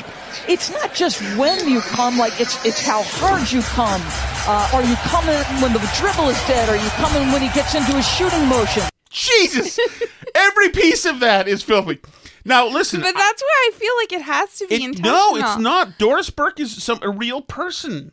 [0.49, 4.01] it's not just when you come, like it's it's how hard you come.
[4.49, 6.70] Uh, are you coming when the dribble is dead?
[6.70, 8.82] Are you coming when he gets into his shooting motion?
[9.11, 9.78] Jesus!
[10.34, 11.99] Every piece of that is filthy.
[12.47, 15.12] Now listen, But that's why I feel like it has to be it, intentional.
[15.12, 15.99] no, it's not.
[15.99, 18.12] Doris Burke is some a real person.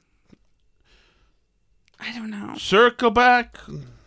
[2.02, 2.56] I don't know.
[2.58, 3.58] Circle back,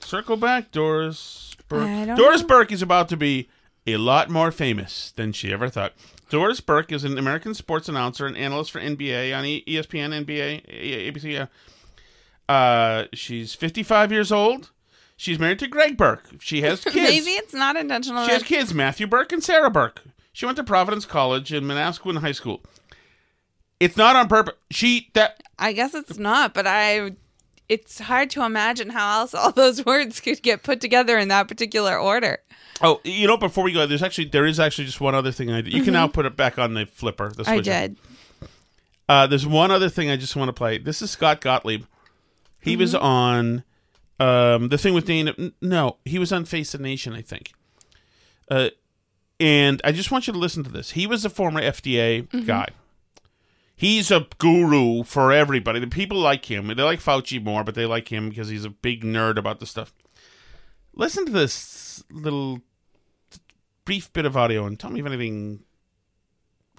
[0.01, 2.17] circle back, Doris Burke.
[2.17, 2.47] Doris know.
[2.47, 3.49] Burke is about to be
[3.87, 5.93] a lot more famous than she ever thought.
[6.31, 11.33] Doris Burke is an American sports announcer and analyst for NBA on ESPN, NBA, ABC.
[11.33, 11.47] Yeah.
[12.49, 14.71] Uh, she's 55 years old.
[15.17, 16.25] She's married to Greg Burke.
[16.41, 16.97] She has kids.
[16.97, 18.25] Maybe it's not intentional.
[18.25, 20.03] She has kids, Matthew Burke and Sarah Burke.
[20.33, 22.63] She went to Providence College and Manasquan High School.
[23.79, 24.55] It's not on purpose.
[24.71, 27.13] She that I guess it's not, but I.
[27.73, 31.49] It's hard to imagine how else all those words could get put together in that
[31.49, 32.39] particular order.
[32.81, 35.51] Oh, you know, before we go, there's actually there is actually just one other thing
[35.51, 35.73] I did.
[35.73, 37.31] You can now put it back on the flipper.
[37.31, 37.53] The Mm-hmm.
[37.53, 37.97] I did.
[39.09, 40.79] Uh, there's one other thing I just want to play.
[40.79, 41.85] This is Scott Gottlieb.
[42.61, 43.05] He was Mm-hmm.
[43.05, 43.65] on
[44.21, 45.35] um, the thing with Dana.
[45.61, 47.53] No, he was on Face the Nation, I think.
[48.51, 48.69] Uh,
[49.41, 50.93] and I just want you to listen to this.
[50.93, 52.47] He was a former FDA Mm-hmm.
[52.47, 52.69] guy.
[53.75, 55.81] He's a guru for everybody.
[55.81, 56.69] The people like him.
[56.69, 59.67] They like Fauci more, but they like him because he's a big nerd about the
[59.67, 59.93] stuff.
[60.95, 62.61] Listen to this little
[63.85, 65.65] brief bit of audio and tell me if anything,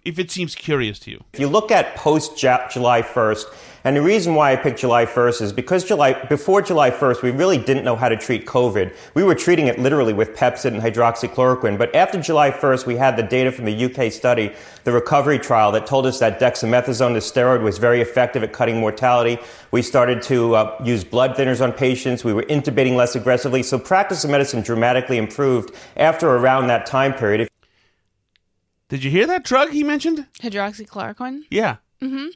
[0.06, 1.24] if it seems curious to you.
[1.34, 3.46] If you look at post July 1st,
[3.86, 7.32] and the reason why I picked July 1st is because July before July 1st, we
[7.32, 8.94] really didn't know how to treat COVID.
[9.14, 11.78] We were treating it literally with Pepcid and hydroxychloroquine.
[11.78, 14.54] But after July 1st, we had the data from the UK study,
[14.86, 18.80] the recovery trial, that told us that dexamethasone, the steroid, was very effective at cutting
[18.80, 19.38] mortality.
[19.72, 22.24] We started to uh, use blood thinners on patients.
[22.24, 23.64] We were intubating less aggressively.
[23.64, 27.50] So practice of medicine dramatically improved after around that time period.
[28.94, 30.28] Did you hear that drug he mentioned?
[30.40, 31.46] Hydroxychloroquine.
[31.50, 31.78] Yeah.
[32.00, 32.28] Mm-hmm.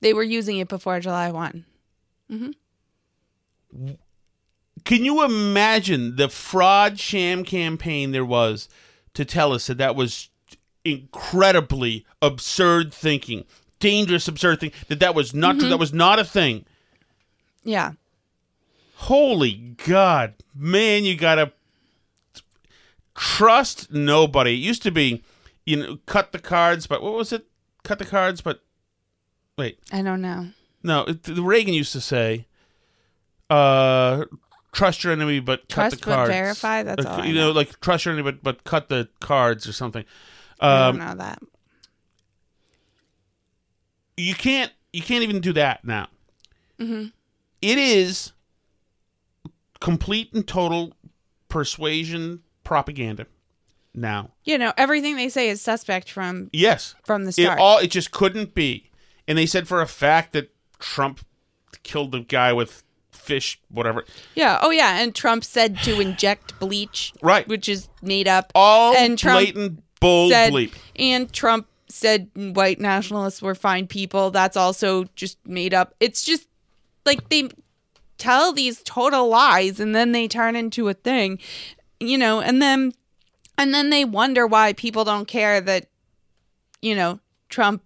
[0.00, 1.64] They were using it before July one.
[2.30, 3.94] Mm-hmm.
[4.84, 8.68] Can you imagine the fraud sham campaign there was
[9.14, 10.30] to tell us that that was
[10.84, 13.44] incredibly absurd thinking,
[13.80, 16.64] dangerous absurd thing that that was not true, that was not a thing.
[17.64, 17.94] Yeah.
[18.94, 21.50] Holy God, man, you gotta
[23.14, 24.52] trust nobody.
[24.54, 25.22] It used to be,
[25.66, 27.46] you know, cut the cards, but what was it?
[27.84, 28.62] Cut the cards, but
[29.58, 30.48] wait, I don't know.
[30.82, 32.46] no, it, the Reagan used to say,
[33.50, 34.24] uh,
[34.72, 36.30] trust your enemy, but Trust cut the but cards.
[36.30, 36.82] verify?
[36.82, 37.52] That's Uh, all I You know, know.
[37.52, 40.04] like trust your enemy, but, but cut the cards or something.
[40.60, 41.42] I Um, don't know that.
[44.16, 46.08] you can't you can't even do that now.
[46.78, 47.06] Mm-hmm.
[47.62, 48.32] It is
[49.80, 50.92] complete and total
[51.48, 52.42] persuasion
[52.72, 53.26] propaganda
[53.94, 54.30] now.
[54.44, 57.58] You know, everything they say is suspect from Yes, from the it start.
[57.58, 58.90] all it just couldn't be.
[59.28, 61.20] And they said for a fact that Trump
[61.82, 64.04] killed the guy with fish, whatever.
[64.34, 64.58] yeah.
[64.62, 65.00] Oh, yeah.
[65.00, 67.46] And Trump said to inject bleach, Right.
[67.46, 68.50] which is made up.
[68.54, 70.72] All and Trump blatant bull said, bleep.
[70.96, 74.30] And Trump said white nationalists were fine people.
[74.30, 75.94] That's also just made up.
[76.00, 76.48] It's just
[77.04, 77.50] like they
[78.18, 81.38] tell these total lies and then they turn into a thing,
[82.08, 82.92] you know, and then
[83.58, 85.88] and then they wonder why people don't care that
[86.80, 87.82] you know, Trump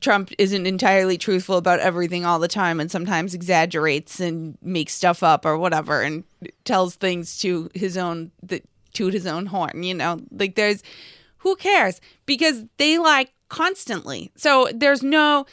[0.00, 5.22] Trump isn't entirely truthful about everything all the time and sometimes exaggerates and makes stuff
[5.22, 6.24] up or whatever and
[6.64, 10.20] tells things to his own the toot his own horn, you know.
[10.30, 10.82] Like there's
[11.38, 12.00] who cares?
[12.26, 14.30] Because they lie constantly.
[14.36, 15.46] So there's no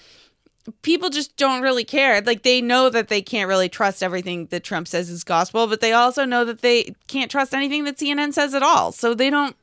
[0.81, 2.21] people just don't really care.
[2.21, 5.81] Like they know that they can't really trust everything that Trump says is gospel, but
[5.81, 8.91] they also know that they can't trust anything that CNN says at all.
[8.91, 9.55] So they don't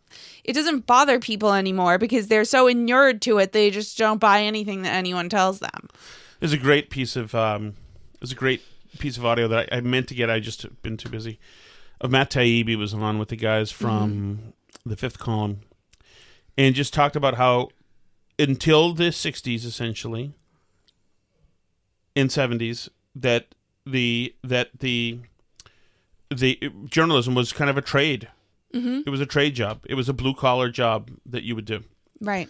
[0.45, 4.43] it doesn't bother people anymore because they're so inured to it they just don't buy
[4.43, 5.89] anything that anyone tells them.
[6.41, 7.75] There's a great piece of um,
[8.21, 8.63] there's a great
[8.99, 10.31] piece of audio that I, I meant to get.
[10.31, 11.39] I just been too busy.
[12.01, 14.53] Of Matt Taibbi was on with the guys from
[14.85, 15.61] the Fifth Column,
[16.57, 17.71] and just talked about how
[18.39, 20.35] until the '60s, essentially,
[22.17, 23.55] in '70s, that
[23.87, 25.21] the that the
[26.35, 28.29] the journalism was kind of a trade.
[28.75, 29.05] Mhm.
[29.07, 29.85] It was a trade job.
[29.89, 31.85] It was a blue collar job that you would do
[32.21, 32.49] Right.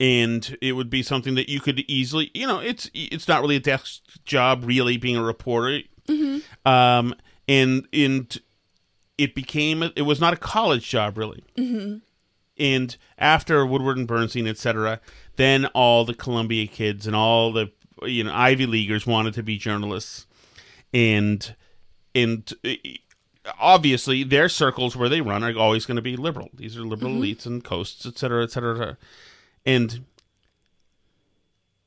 [0.00, 3.56] and it would be something that you could easily you know it's it's not really
[3.56, 6.42] a desk job really being a reporter Mhm.
[6.64, 7.14] um
[7.48, 8.38] and and
[9.18, 12.00] it became it was not a college job really Mhm.
[12.56, 15.00] and after woodward and bernstein etc
[15.36, 17.70] then all the columbia kids and all the
[18.02, 20.26] you know ivy leaguers wanted to be journalists
[20.92, 21.54] and
[22.14, 22.72] and uh,
[23.58, 27.12] obviously their circles where they run are always going to be liberal these are liberal
[27.12, 27.20] Mhm.
[27.20, 28.96] elites and coasts et cetera et cetera, et cetera.
[29.66, 30.04] and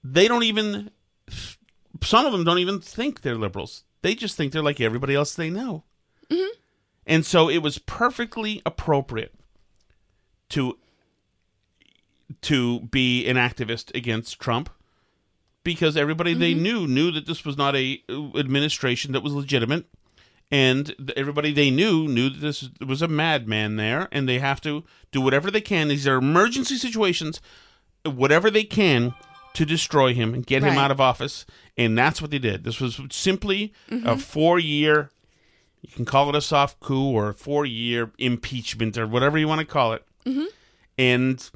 [0.04, 0.92] they don't even
[2.04, 5.34] some of them don't even think they're liberals they just think they're like everybody else
[5.36, 5.84] they know
[6.30, 6.48] Mhm.
[7.10, 9.34] And so it was perfectly appropriate
[10.50, 10.78] to
[12.42, 14.70] to be an activist against Trump
[15.68, 19.84] because everybody they knew knew that this was not a uh, administration that was legitimate
[20.50, 24.84] and everybody they knew knew that this was a madman there and they have to
[25.12, 27.42] do whatever they can these are emergency situations
[28.06, 29.14] whatever they can
[29.54, 31.46] to destroy him and get him out of office
[31.78, 34.22] and that's what they did this was simply a Mhm.
[34.22, 35.10] 4 year
[35.82, 39.48] you can call it a soft coup or a 4 year impeachment or whatever you
[39.50, 40.46] want to call it Mhm.
[40.98, 41.50] and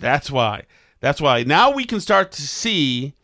[0.00, 0.64] that's why.
[1.00, 3.14] That's why now we can start to see.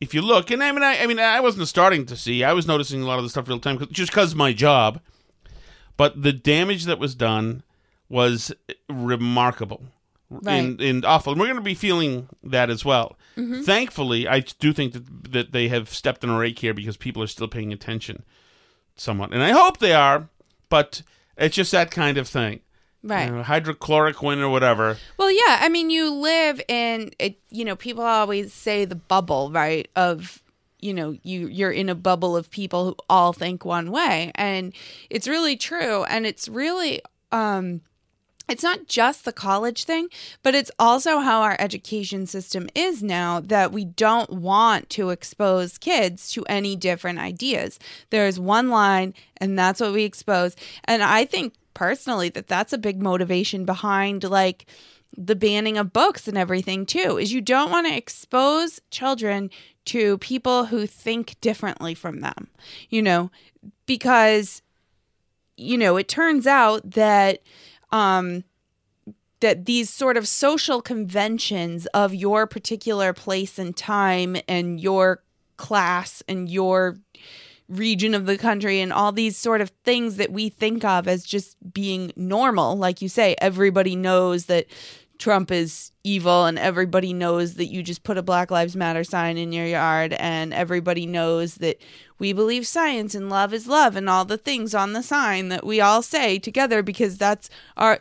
[0.00, 2.42] If you look, and I mean, I, I mean, I wasn't starting to see.
[2.42, 5.00] I was noticing a lot of the stuff real time, 'cause- just because my job.
[5.96, 7.62] But the damage that was done
[8.08, 8.52] was
[8.88, 9.82] remarkable
[10.30, 10.54] Right.
[10.54, 11.32] and, and awful.
[11.32, 13.18] And we're going to be feeling that as well.
[13.36, 13.64] Mhm.
[13.64, 17.22] Thankfully, I do think that that they have stepped on a rake here because people
[17.22, 18.22] are still paying attention,
[18.96, 20.28] somewhat, and I hope they are.
[20.68, 21.02] But
[21.36, 22.60] it's just that kind of thing,
[23.02, 23.28] Right.
[23.28, 24.98] You know, hydrochloroquine or whatever.
[25.16, 25.58] Well, yeah.
[25.60, 27.38] I mean, you live in it.
[27.50, 29.88] You know, people always say the bubble, right?
[29.96, 30.42] Of
[30.80, 34.72] you know, you you're in a bubble of people who all think one way, and
[35.08, 36.04] it's really true.
[36.04, 37.00] And it's really,
[37.32, 37.80] um,
[38.48, 40.08] it's not just the college thing,
[40.42, 43.40] but it's also how our education system is now.
[43.40, 47.78] That we don't want to expose kids to any different ideas.
[48.10, 50.54] There's one line, and that's what we expose.
[50.84, 54.66] And I think personally that that's a big motivation behind like
[55.16, 59.48] the banning of books and everything too is you don't want to expose children
[59.86, 62.48] to people who think differently from them
[62.90, 63.30] you know?
[63.86, 64.60] Because
[65.56, 67.40] you know it turns out that
[67.92, 68.44] um
[69.40, 75.22] that these sort of social conventions of your particular place and time and your
[75.56, 76.98] class and your
[77.70, 81.24] region of the country and all these sort of things that we think of as
[81.24, 82.76] just being normal.
[82.76, 84.66] Like you say, everybody knows that
[85.18, 89.36] Trump is evil and everybody knows that you just put a Black Lives Matter sign
[89.36, 91.80] in your yard and everybody knows that
[92.18, 95.64] we believe science and love is love and all the things on the sign that
[95.64, 98.00] we all say together because that's our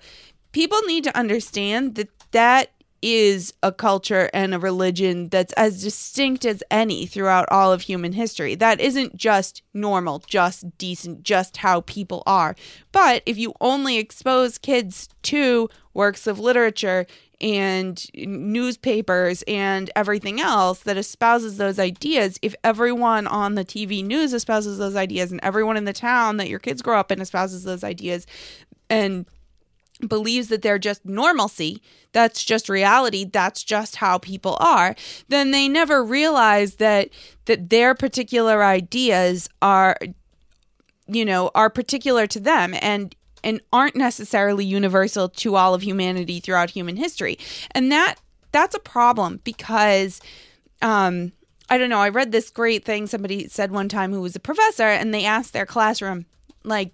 [0.53, 6.45] people need to understand that that is a culture and a religion that's as distinct
[6.45, 8.55] as any throughout all of human history.
[8.55, 12.55] That isn't just normal, just decent, just how people are.
[12.91, 17.05] But if you only expose kids to works of literature
[17.41, 24.33] and newspapers and everything else that espouses those ideas, if everyone on the TV news
[24.33, 27.63] espouses those ideas and everyone in the town that your kids grow up in espouses
[27.63, 28.27] those ideas
[28.89, 29.25] and
[30.07, 31.81] believes that they're just normalcy,
[32.11, 34.95] that's just reality, that's just how people are,
[35.27, 37.09] then they never realize that
[37.45, 39.97] that their particular ideas are
[41.11, 46.39] you know, are particular to them and and aren't necessarily universal to all of humanity
[46.39, 47.37] throughout human history.
[47.71, 48.15] And that
[48.51, 50.21] that's a problem because
[50.81, 51.31] um
[51.71, 54.39] I don't know, I read this great thing somebody said one time who was a
[54.39, 56.25] professor and they asked their classroom
[56.63, 56.93] like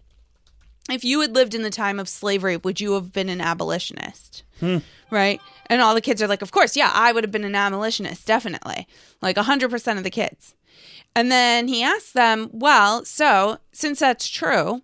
[0.89, 4.43] if you had lived in the time of slavery, would you have been an abolitionist?
[4.59, 4.77] Hmm.
[5.09, 5.41] Right?
[5.67, 8.25] And all the kids are like, of course, yeah, I would have been an abolitionist,
[8.25, 8.87] definitely.
[9.21, 10.55] Like 100% of the kids.
[11.15, 14.83] And then he asked them, well, so since that's true,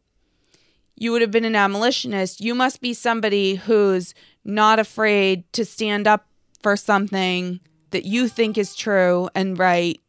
[0.95, 2.41] you would have been an abolitionist.
[2.41, 6.26] You must be somebody who's not afraid to stand up
[6.62, 7.60] for something
[7.91, 9.99] that you think is true and right,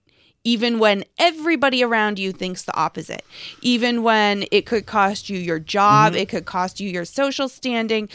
[0.44, 3.24] even when everybody around you thinks the opposite.
[3.60, 6.22] Even when it could cost you your job, mm-hmm.
[6.22, 8.08] it could cost you your social standing.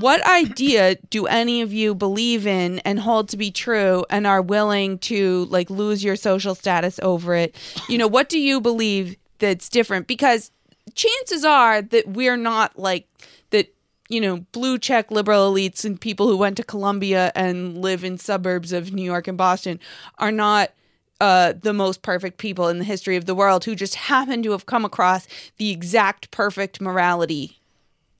[0.00, 4.42] What idea do any of you believe in and hold to be true and are
[4.42, 7.54] willing to like lose your social status over it?
[7.88, 10.08] You know, what do you believe that's different?
[10.08, 10.50] Because
[10.94, 13.06] chances are that we're not like
[13.50, 13.72] that
[14.08, 18.18] you know blue check liberal elites and people who went to Columbia and live in
[18.18, 19.78] suburbs of New York and Boston
[20.18, 20.72] are not
[21.20, 24.52] uh, the most perfect people in the history of the world who just happen to
[24.52, 27.58] have come across the exact perfect morality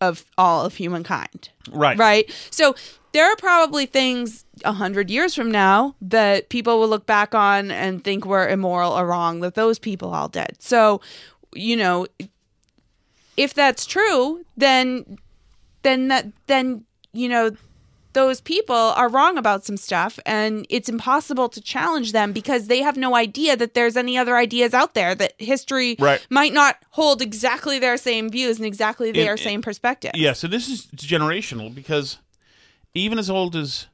[0.01, 1.51] of all of humankind.
[1.71, 1.99] Right.
[1.99, 2.31] Right.
[2.51, 2.75] So
[3.13, 7.71] there are probably things a hundred years from now that people will look back on
[7.71, 10.57] and think were immoral or wrong that those people all did.
[10.61, 11.01] So,
[11.55, 12.07] you know,
[13.37, 15.19] if that's true, then
[15.83, 17.53] then that then you know
[18.19, 22.81] those people are wrong about some stuff and it's impossible to challenge them because they
[22.83, 26.21] have no idea that there's any other ideas out there that history Right.
[26.29, 30.13] might not hold exactly their same views and exactly their And- same perspective.
[30.15, 32.19] Yeah, so this is generational because
[32.95, 33.87] even as old as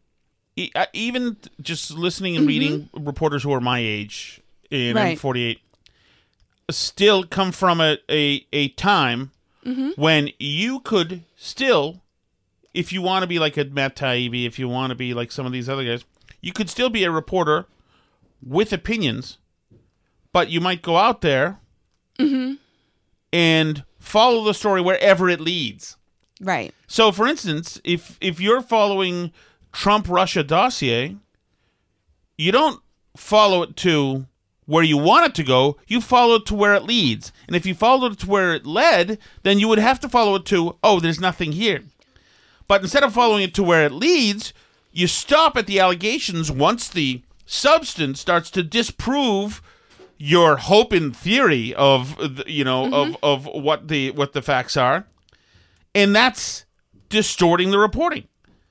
[0.74, 5.18] uh, even just listening and reading reporters who are my age in Right.
[5.18, 5.58] 48
[6.70, 9.32] still come from a, a, a time
[9.96, 12.00] when you could still,
[12.74, 15.32] if you want to be like a Matt Taibbi, if you want to be like
[15.32, 16.04] some of these other guys,
[16.40, 17.66] you could still be a reporter
[18.44, 19.38] with opinions,
[20.32, 21.60] but you might go out there
[22.18, 22.54] mm-hmm.
[23.32, 25.96] and follow the story wherever it leads.
[26.40, 26.74] Right.
[26.86, 29.32] So, for instance, if if you're following
[29.72, 31.16] Trump Russia dossier,
[32.36, 32.82] you don't
[33.16, 34.26] follow it to
[34.66, 35.76] where you want it to go.
[35.86, 37.32] You follow it to where it leads.
[37.46, 40.34] And if you followed it to where it led, then you would have to follow
[40.34, 41.82] it to oh, there's nothing here.
[42.66, 44.52] But instead of following it to where it leads,
[44.92, 49.60] you stop at the allegations once the substance starts to disprove
[50.16, 53.14] your hope in theory of you know mm-hmm.
[53.22, 55.04] of of what the what the facts are
[55.94, 56.64] and that's
[57.08, 58.26] distorting the reporting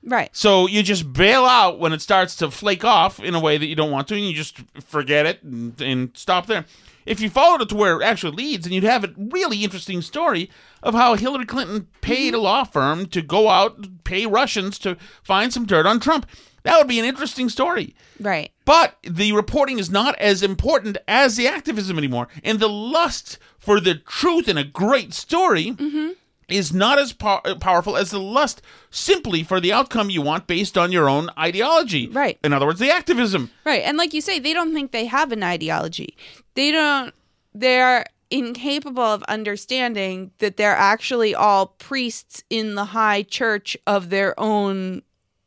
[0.06, 0.28] Right.
[0.36, 3.66] so you just bail out when it starts to flake off in a way that
[3.66, 6.66] you don't want to, and you just forget it and, and stop there.
[7.06, 10.02] If you followed it to where it actually leads, and you'd have a really interesting
[10.02, 10.50] story
[10.82, 12.44] of how Hillary Clinton paid a mm-hmm.
[12.44, 16.26] law firm to go out, and pay Russians to find some dirt on Trump.
[16.64, 17.94] That would be an interesting story.
[18.18, 18.50] Right.
[18.64, 22.28] But the reporting is not as important as the activism anymore.
[22.42, 26.12] And the lust for the truth in a great story mm-hmm.
[26.48, 30.46] Is not as pow- uh, powerful as the lust simply for the outcome you want
[30.46, 32.08] based on your own ideology.
[32.08, 32.38] Right.
[32.44, 33.50] In other words, the activism.
[33.64, 33.82] Right.
[33.84, 36.16] And like you say, they don't think they have an ideology.
[36.54, 37.14] They don't,
[37.54, 44.38] they're incapable of understanding that they're actually all priests in the high church of their
[44.38, 45.02] own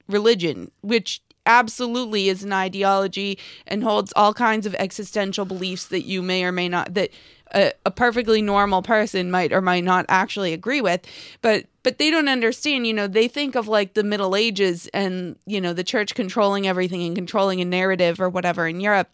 [0.08, 6.22] religion, which absolutely is an ideology and holds all kinds of existential beliefs that you
[6.22, 7.10] may or may not, that
[7.54, 11.02] a, a perfectly normal person might or might not actually agree with
[11.41, 15.38] but but they don't understand you know they think of like the middle ages and
[15.45, 19.10] you know the church controlling everything and controlling a narrative or whatever in europe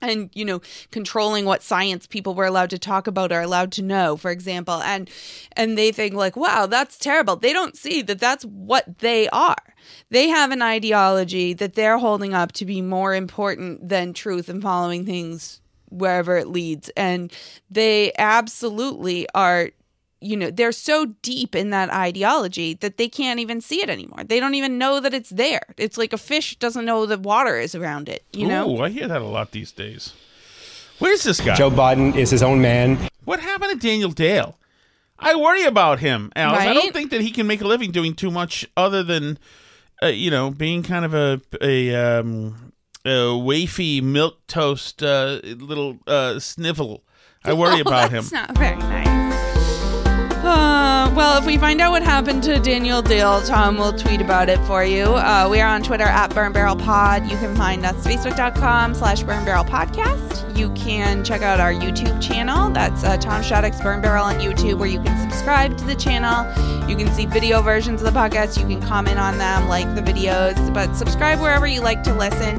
[0.00, 0.60] and you know
[0.90, 4.82] controlling what science people were allowed to talk about or allowed to know for example.
[4.82, 5.10] And
[5.52, 7.36] and they think like wow that's terrible.
[7.36, 9.56] They don't see that that's what they are.
[10.10, 14.62] They have an ideology that they're holding up to be more important than truth and
[14.62, 15.60] following things
[15.94, 17.32] wherever it leads and
[17.70, 19.70] they absolutely are
[20.20, 24.24] you know they're so deep in that ideology that they can't even see it anymore
[24.24, 27.56] they don't even know that it's there it's like a fish doesn't know that water
[27.56, 30.12] is around it you know Ooh, I hear that a lot these days.
[31.00, 31.54] Where's this guy?
[31.56, 32.98] Joe Biden is his own man.
[33.24, 34.56] What happened to Daniel Dale?
[35.18, 36.60] I worry about him, Alice.
[36.60, 39.38] I don't think that he can make a living doing too much other than,
[40.02, 42.72] uh, you know, being kind of a a, um,
[43.04, 47.02] a wafy milk toast uh, little uh, snivel.
[47.44, 48.34] I worry Oh, about that's him.
[48.38, 49.04] not very nice.
[50.44, 54.50] Uh, well, if we find out what happened to Daniel Dale, Tom will tweet about
[54.50, 55.04] it for you.
[55.04, 57.22] Uh, we are on Twitter at Burn Barrel Pod.
[57.24, 60.42] You can find us facebook.com slash Burn Barrel Podcast.
[60.56, 62.68] You can check out our YouTube channel.
[62.70, 66.44] That's uh, Tom Shattuck's Burn Barrel on YouTube, where you can subscribe to the channel.
[66.90, 68.60] You can see video versions of the podcast.
[68.60, 72.58] You can comment on them, like the videos, but subscribe wherever you like to listen.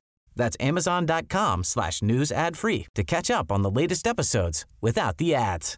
[0.35, 5.35] That's amazon.com slash news ad free to catch up on the latest episodes without the
[5.35, 5.77] ads.